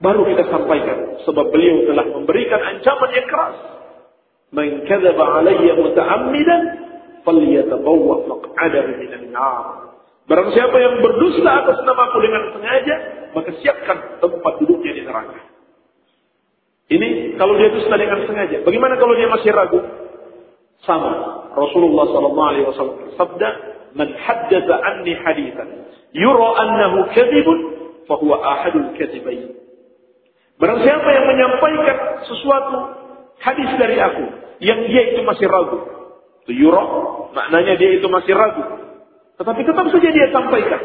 Baru 0.00 0.26
kita 0.26 0.48
sampaikan, 0.50 1.22
sebab 1.22 1.46
beliau 1.52 1.86
telah 1.92 2.06
memberikan 2.10 2.58
ancaman 2.58 3.10
yang 3.14 3.26
keras. 3.28 3.56
Man 4.50 4.82
kadzaba 4.88 5.44
alayya 5.44 5.78
muta'ammidan 5.78 6.62
falyatabawwa 7.22 8.26
minan 8.98 9.24
nar. 9.30 9.94
Barang 10.26 10.50
siapa 10.54 10.74
yang 10.78 11.02
berdusta 11.02 11.50
atas 11.66 11.78
namaku 11.86 12.18
dengan 12.22 12.42
sengaja, 12.54 12.96
maka 13.34 13.50
siapkan 13.62 13.98
tempat 14.18 14.52
duduknya 14.62 14.92
di 14.94 15.02
neraka. 15.06 15.38
Ini 16.90 17.38
kalau 17.38 17.54
dia 17.54 17.70
dusta 17.70 17.94
dengan 17.94 18.26
sengaja. 18.26 18.66
Bagaimana 18.66 18.98
kalau 18.98 19.14
dia 19.14 19.30
masih 19.30 19.54
ragu? 19.54 19.78
Sama. 20.84 21.12
Rasulullah 21.52 22.06
sallallahu 22.08 22.48
alaihi 22.54 22.66
wasallam 22.68 22.96
bersabda, 23.08 23.48
"Man 23.98 24.08
haddatsa 24.14 24.74
anni 24.80 25.12
haditsan 25.18 25.68
yura 26.14 26.48
annahu 26.62 27.10
kadzibun, 27.12 27.58
fa 28.06 28.14
huwa 28.20 28.40
ahadul 28.40 28.94
kadzibain." 28.96 29.56
Barang 30.60 30.80
siapa 30.84 31.08
yang 31.08 31.24
menyampaikan 31.24 31.96
sesuatu 32.28 32.78
hadis 33.40 33.70
dari 33.80 33.96
aku 33.96 34.24
yang 34.60 34.84
dia 34.86 35.16
itu 35.16 35.24
masih 35.24 35.48
ragu. 35.48 35.78
Itu 36.44 36.52
yura 36.52 36.84
maknanya 37.32 37.80
dia 37.80 37.96
itu 37.96 38.06
masih 38.12 38.36
ragu. 38.36 38.64
Tetapi 39.40 39.60
tetap 39.64 39.86
saja 39.88 40.08
dia 40.12 40.26
sampaikan. 40.28 40.82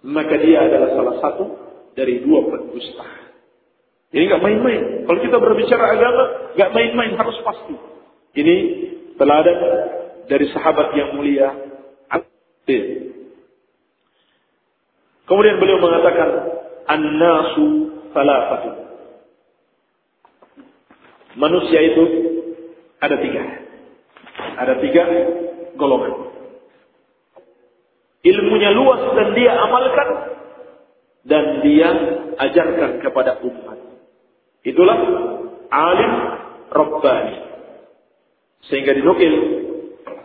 Maka 0.00 0.32
dia 0.40 0.64
adalah 0.64 0.96
salah 0.96 1.16
satu 1.20 1.44
dari 1.92 2.24
dua 2.24 2.40
pendusta. 2.48 3.04
Jadi 4.10 4.22
nggak 4.26 4.42
main-main. 4.42 4.82
Kalau 5.04 5.20
kita 5.22 5.36
berbicara 5.38 5.84
agama, 5.92 6.24
nggak 6.56 6.70
main-main 6.72 7.12
harus 7.20 7.36
pasti. 7.44 7.76
Ini 8.30 8.56
teladan 9.18 9.58
dari 10.30 10.46
sahabat 10.54 10.94
yang 10.94 11.18
mulia. 11.18 11.50
Kemudian 15.26 15.58
beliau 15.58 15.78
mengatakan, 15.82 16.30
An-nasu 16.90 17.66
salafatu. 18.10 18.70
Manusia 21.38 21.78
itu 21.86 22.02
ada 22.98 23.16
tiga. 23.18 23.42
Ada 24.58 24.74
tiga 24.82 25.02
golongan. 25.78 26.34
Ilmunya 28.26 28.70
luas 28.74 29.02
dan 29.14 29.28
dia 29.38 29.54
amalkan. 29.54 30.08
Dan 31.20 31.44
dia 31.62 31.88
ajarkan 32.40 33.04
kepada 33.04 33.44
umat. 33.44 33.78
Itulah 34.64 34.98
alim 35.68 36.12
Rabbani. 36.72 37.49
Sehingga 38.68 38.92
dinukil 38.92 39.32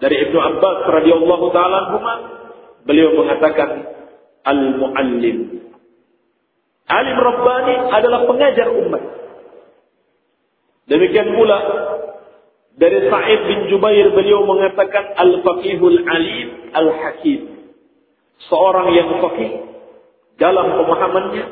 dari 0.04 0.15
Ibnu 0.28 0.38
Abbas 0.39 0.78
radhiyallahu 0.91 1.45
taala 1.56 1.80
beliau 2.84 3.15
mengatakan 3.15 3.69
al-muallim. 4.43 5.38
Alim 6.86 7.17
Rabbani 7.17 7.76
adalah 7.89 8.30
pengajar 8.30 8.67
umat. 8.69 9.04
Demikian 10.86 11.34
pula 11.34 11.58
dari 12.78 13.10
Sa'id 13.10 13.39
bin 13.50 13.60
Jubair 13.74 14.13
beliau 14.13 14.45
mengatakan 14.45 15.17
al-faqihul 15.17 16.00
alim 16.06 16.48
al-hakim. 16.76 17.41
Seorang 18.52 18.93
yang 18.93 19.10
faqih 19.24 19.52
dalam 20.38 20.76
pemahamannya, 20.78 21.45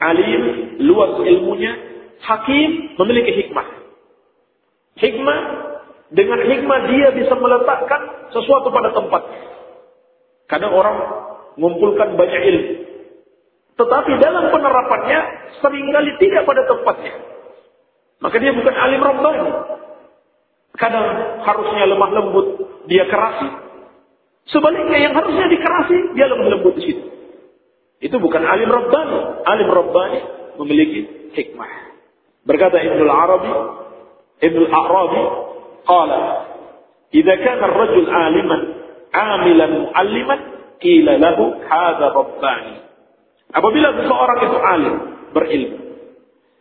alim, 0.00 0.42
luas 0.86 1.20
ilmunya, 1.26 1.72
hakim, 2.22 2.96
memiliki 2.96 3.44
hikmah. 3.44 3.68
Hikmah 4.96 5.38
dengan 6.10 6.42
hikmah 6.42 6.80
dia 6.90 7.08
bisa 7.14 7.34
meletakkan 7.38 8.30
sesuatu 8.34 8.74
pada 8.74 8.90
tempat. 8.90 9.22
Kadang 10.50 10.74
orang 10.74 10.96
mengumpulkan 11.54 12.18
banyak 12.18 12.42
ilmu. 12.50 12.74
Tetapi 13.78 14.12
dalam 14.18 14.50
penerapannya 14.50 15.20
sering 15.62 15.86
kali 15.88 16.12
tidak 16.18 16.42
pada 16.44 16.66
tempatnya. 16.66 17.14
Maka 18.20 18.36
dia 18.36 18.52
bukan 18.52 18.74
alim 18.74 19.00
rabbani. 19.00 19.50
Kadang 20.76 21.06
harusnya 21.46 21.88
lemah 21.88 22.10
lembut, 22.12 22.46
dia 22.90 23.08
kerasi. 23.08 23.48
Sebaliknya 24.50 24.98
yang 24.98 25.14
harusnya 25.14 25.46
dikerasi, 25.48 26.18
dia 26.18 26.26
lemah 26.28 26.48
lembut 26.58 26.74
di 26.76 26.82
situ. 26.90 27.04
Itu 28.02 28.16
bukan 28.18 28.42
alim 28.44 28.68
rabbani. 28.68 29.18
Alim 29.46 29.68
rabbani 29.70 30.20
memiliki 30.58 31.00
hikmah. 31.32 31.70
Berkata 32.44 32.80
Ibnu 32.80 33.04
Arabi, 33.08 33.52
Ibnu 34.40 34.64
Arabi, 34.68 35.22
qala, 35.86 36.22
"Idza 37.12 37.34
kana 37.40 37.64
ar-rajul 37.68 38.08
'aliman, 38.08 38.60
'amilan 39.12 39.70
mu'alliman, 39.86 40.40
qila 40.80 41.12
lahu 41.20 41.44
hadza 41.66 42.06
rabbani." 42.12 42.74
Apabila 43.50 43.88
seseorang 43.98 44.38
itu 44.46 44.58
alim, 44.62 44.94
berilmu, 45.34 45.78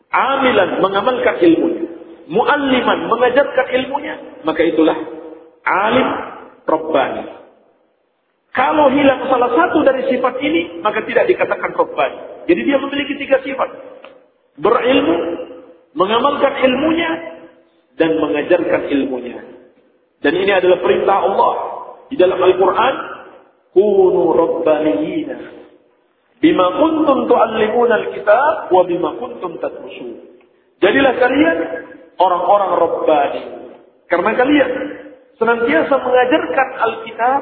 amilan 0.10 0.70
mengamalkan 0.82 1.36
ilmunya, 1.38 1.86
mualliman 2.30 3.00
mengajarkan 3.10 3.68
ilmunya, 3.78 4.16
maka 4.42 4.62
itulah 4.66 4.98
alim 5.66 6.08
rabbani. 6.66 7.26
Kalau 8.50 8.90
hilang 8.90 9.30
salah 9.30 9.54
satu 9.54 9.86
dari 9.86 10.10
sifat 10.10 10.42
ini, 10.42 10.82
maka 10.82 11.06
tidak 11.06 11.30
dikatakan 11.30 11.70
rabbani. 11.78 12.18
Jadi 12.50 12.62
dia 12.66 12.78
memiliki 12.82 13.14
tiga 13.22 13.38
sifat. 13.46 13.70
Berilmu, 14.58 15.18
mengamalkan 15.94 16.54
ilmunya, 16.66 17.39
dan 18.00 18.16
mengajarkan 18.16 18.88
ilmunya. 18.88 19.38
Dan 20.24 20.34
ini 20.40 20.52
adalah 20.52 20.80
perintah 20.80 21.18
Allah 21.20 21.54
di 22.08 22.16
dalam 22.16 22.40
Al-Quran. 22.40 22.96
Kunu 23.70 24.34
rabbaniyina 24.34 25.60
Bima 26.40 26.68
kuntum 26.80 27.28
tu'allimuna 27.28 27.94
al-kitab 28.00 28.72
wa 28.72 28.82
bima 28.88 29.12
kuntum 29.20 29.60
tadrusun. 29.60 30.40
Jadilah 30.80 31.14
kalian 31.20 31.58
orang-orang 32.16 32.72
Rabbani. 32.80 33.44
Karena 34.08 34.32
kalian 34.40 34.72
senantiasa 35.36 35.96
mengajarkan 36.00 36.68
Alkitab 36.80 37.42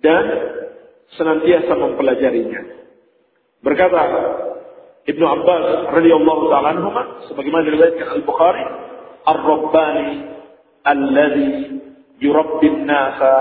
dan 0.00 0.24
senantiasa 1.20 1.72
mempelajarinya. 1.76 2.60
Berkata 3.60 4.02
Ibnu 5.04 5.24
Abbas 5.28 5.92
radhiyallahu 5.92 6.42
taala 6.48 6.68
anhu 6.76 6.88
sebagaimana 7.28 7.62
diriwayatkan 7.68 8.08
Al-Bukhari, 8.08 8.64
"Ar-Rabbani 9.26 10.10
alladhi 10.84 11.48
yurabbi 12.22 12.66
an-nasa 12.68 13.34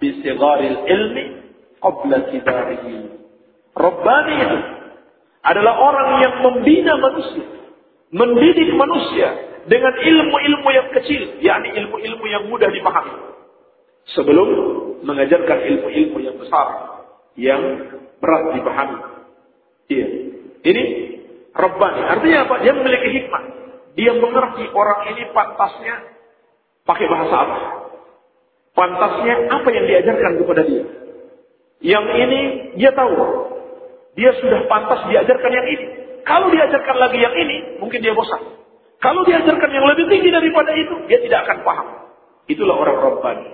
bi 0.00 0.20
sigharil 0.22 0.78
ilmi 0.86 1.24
qabla 1.82 2.30
kibarihi." 2.32 2.94
Rabbani 3.76 4.34
itu 4.40 4.58
adalah 5.40 5.74
orang 5.80 6.08
yang 6.20 6.34
membina 6.44 6.92
manusia, 7.00 7.46
mendidik 8.12 8.70
manusia 8.76 9.28
dengan 9.64 9.92
ilmu-ilmu 9.92 10.68
yang 10.72 10.88
kecil, 11.00 11.40
yakni 11.40 11.72
ilmu-ilmu 11.76 12.24
yang 12.28 12.44
mudah 12.48 12.68
dipahami. 12.68 13.14
Sebelum 14.16 14.48
mengajarkan 15.06 15.58
ilmu-ilmu 15.64 16.18
yang 16.24 16.36
besar, 16.40 16.66
yang 17.38 17.62
berat 18.20 18.42
dipahami. 18.56 18.98
Iya. 19.90 20.06
Ini 20.60 20.84
Rabbani. 21.56 22.00
Artinya 22.04 22.38
apa? 22.46 22.54
Dia 22.62 22.72
memiliki 22.76 23.08
hikmah. 23.20 23.42
Dia 24.00 24.16
mengerti 24.16 24.64
orang 24.72 25.12
ini 25.12 25.28
pantasnya 25.36 25.94
pakai 26.88 27.04
bahasa 27.04 27.36
apa. 27.36 27.58
Pantasnya 28.72 29.34
apa 29.52 29.68
yang 29.68 29.84
diajarkan 29.84 30.32
kepada 30.40 30.62
dia. 30.64 30.84
Yang 31.84 32.06
ini 32.16 32.40
dia 32.80 32.96
tahu 32.96 33.12
dia 34.16 34.30
sudah 34.40 34.64
pantas 34.66 35.04
diajarkan 35.06 35.52
yang 35.52 35.66
ini. 35.68 35.86
Kalau 36.24 36.48
diajarkan 36.52 36.96
lagi 37.00 37.18
yang 37.20 37.34
ini, 37.36 37.80
mungkin 37.80 38.00
dia 38.00 38.12
bosan. 38.12 38.60
Kalau 39.00 39.24
diajarkan 39.24 39.70
yang 39.72 39.86
lebih 39.88 40.12
tinggi 40.12 40.28
daripada 40.28 40.76
itu, 40.76 40.94
dia 41.08 41.18
tidak 41.24 41.48
akan 41.48 41.58
paham. 41.64 41.88
Itulah 42.44 42.76
orang 42.76 42.96
Rabbani. 43.00 43.48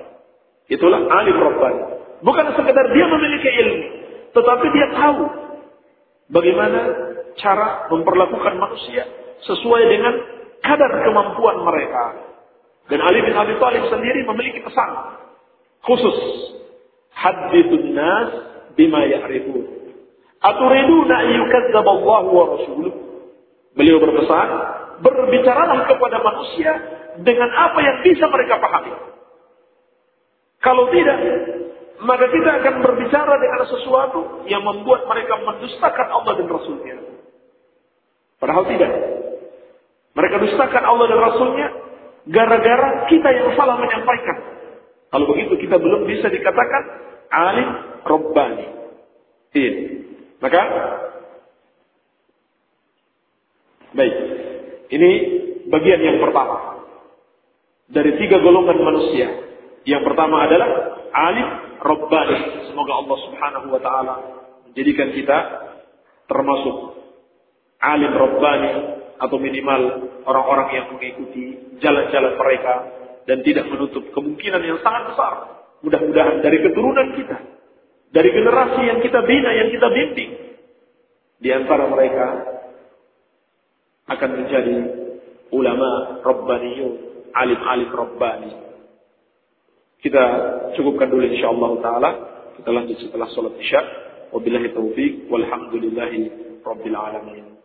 Itulah 0.67 1.07
alim 1.07 1.37
Rabbani. 1.39 1.83
Bukan 2.27 2.47
sekedar 2.59 2.87
dia 2.91 3.07
memiliki 3.07 3.51
ilmu, 3.63 3.85
tetapi 4.35 4.67
dia 4.75 4.87
tahu 4.97 5.23
bagaimana 6.33 6.81
cara 7.39 7.87
memperlakukan 7.93 8.55
manusia 8.57 9.05
sesuai 9.45 9.83
dengan 9.87 10.15
kadar 10.65 10.91
kemampuan 11.05 11.57
mereka. 11.65 12.05
Dan 12.87 13.03
Ali 13.03 13.19
bin 13.25 13.35
Abi 13.35 13.59
Thalib 13.59 13.91
sendiri 13.91 14.23
memiliki 14.23 14.63
pesan 14.63 14.91
khusus. 15.83 16.19
Hadithun 17.17 17.97
nas 17.97 18.31
bima 18.79 19.03
ya'rifun. 19.09 19.65
Aturiduna 20.45 21.15
ayyukadzdzab 21.27 21.87
Allah 21.87 22.23
wa 22.29 22.45
rasuluh. 22.55 22.93
Beliau 23.77 24.01
berpesan, 24.01 24.49
berbicaralah 25.05 25.85
kepada 25.85 26.17
manusia 26.23 26.73
dengan 27.21 27.51
apa 27.53 27.79
yang 27.83 27.97
bisa 28.05 28.25
mereka 28.29 28.57
pahami. 28.57 28.93
Kalau 30.65 30.89
tidak, 30.93 31.19
maka 32.05 32.29
kita 32.29 32.51
akan 32.61 32.75
berbicara 32.85 33.35
dengan 33.41 33.63
sesuatu 33.69 34.21
yang 34.49 34.61
membuat 34.65 35.09
mereka 35.09 35.41
mendustakan 35.41 36.09
Allah 36.13 36.33
dan 36.37 36.49
Rasulnya. 36.49 36.97
Padahal 38.37 38.65
tidak. 38.69 38.93
Mereka 40.17 40.37
dustakan 40.41 40.85
Allah 40.85 41.07
dan 41.13 41.21
Rasulnya 41.21 41.69
gara-gara 42.33 43.05
kita 43.13 43.29
yang 43.37 43.53
salah 43.53 43.77
menyampaikan. 43.77 44.37
Kalau 45.13 45.27
begitu 45.29 45.55
kita 45.61 45.77
belum 45.77 46.09
bisa 46.09 46.33
dikatakan 46.33 46.83
alim 47.31 47.69
Rabbani. 48.03 48.67
Iya. 49.53 49.73
Maka 50.41 50.63
baik. 53.93 54.15
Ini 54.87 55.11
bagian 55.69 56.01
yang 56.01 56.19
pertama 56.25 56.87
dari 57.93 58.17
tiga 58.17 58.41
golongan 58.41 58.79
manusia. 58.81 59.29
Yang 59.87 60.03
pertama 60.03 60.49
adalah 60.49 60.69
alim 61.13 61.49
Rabbani. 61.79 62.39
Semoga 62.73 62.93
Allah 63.05 63.19
Subhanahu 63.31 63.67
wa 63.71 63.81
taala 63.85 64.15
menjadikan 64.67 65.13
kita 65.15 65.39
termasuk 66.27 66.77
alim 67.79 68.13
Rabbani 68.13 68.73
atau 69.17 69.37
minimal 69.41 70.13
orang-orang 70.25 70.69
yang 70.77 70.87
mengikuti 70.93 71.77
jalan-jalan 71.81 72.35
mereka 72.37 72.75
dan 73.27 73.43
tidak 73.43 73.67
menutup 73.69 74.05
kemungkinan 74.13 74.63
yang 74.63 74.79
sangat 74.85 75.13
besar. 75.13 75.35
Mudah-mudahan 75.85 76.41
dari 76.41 76.59
keturunan 76.65 77.09
kita 77.17 77.57
dari 78.17 78.31
generasi 78.31 78.81
yang 78.87 78.99
kita 79.03 79.21
bina, 79.29 79.51
yang 79.53 79.69
kita 79.69 79.89
bimbing. 79.91 80.33
Di 81.37 81.53
antara 81.53 81.85
mereka 81.91 82.27
akan 84.09 84.31
menjadi 84.41 84.77
ulama 85.53 86.23
Rabbaniyun, 86.23 86.93
alim-alim 87.35 87.91
Rabbani. 87.93 88.53
Kita 90.01 90.25
cukupkan 90.79 91.11
dulu 91.11 91.29
insyaAllah 91.29 91.73
ta'ala. 91.83 92.11
Kita 92.57 92.71
lanjut 92.73 92.97
setelah 93.05 93.29
sholat 93.37 93.59
isya. 93.59 93.83
Wabillahi 94.33 94.73
taufiq. 94.73 95.29
Walhamdulillahi 95.29 96.21
Rabbil 96.63 96.97
alamin. 96.97 97.56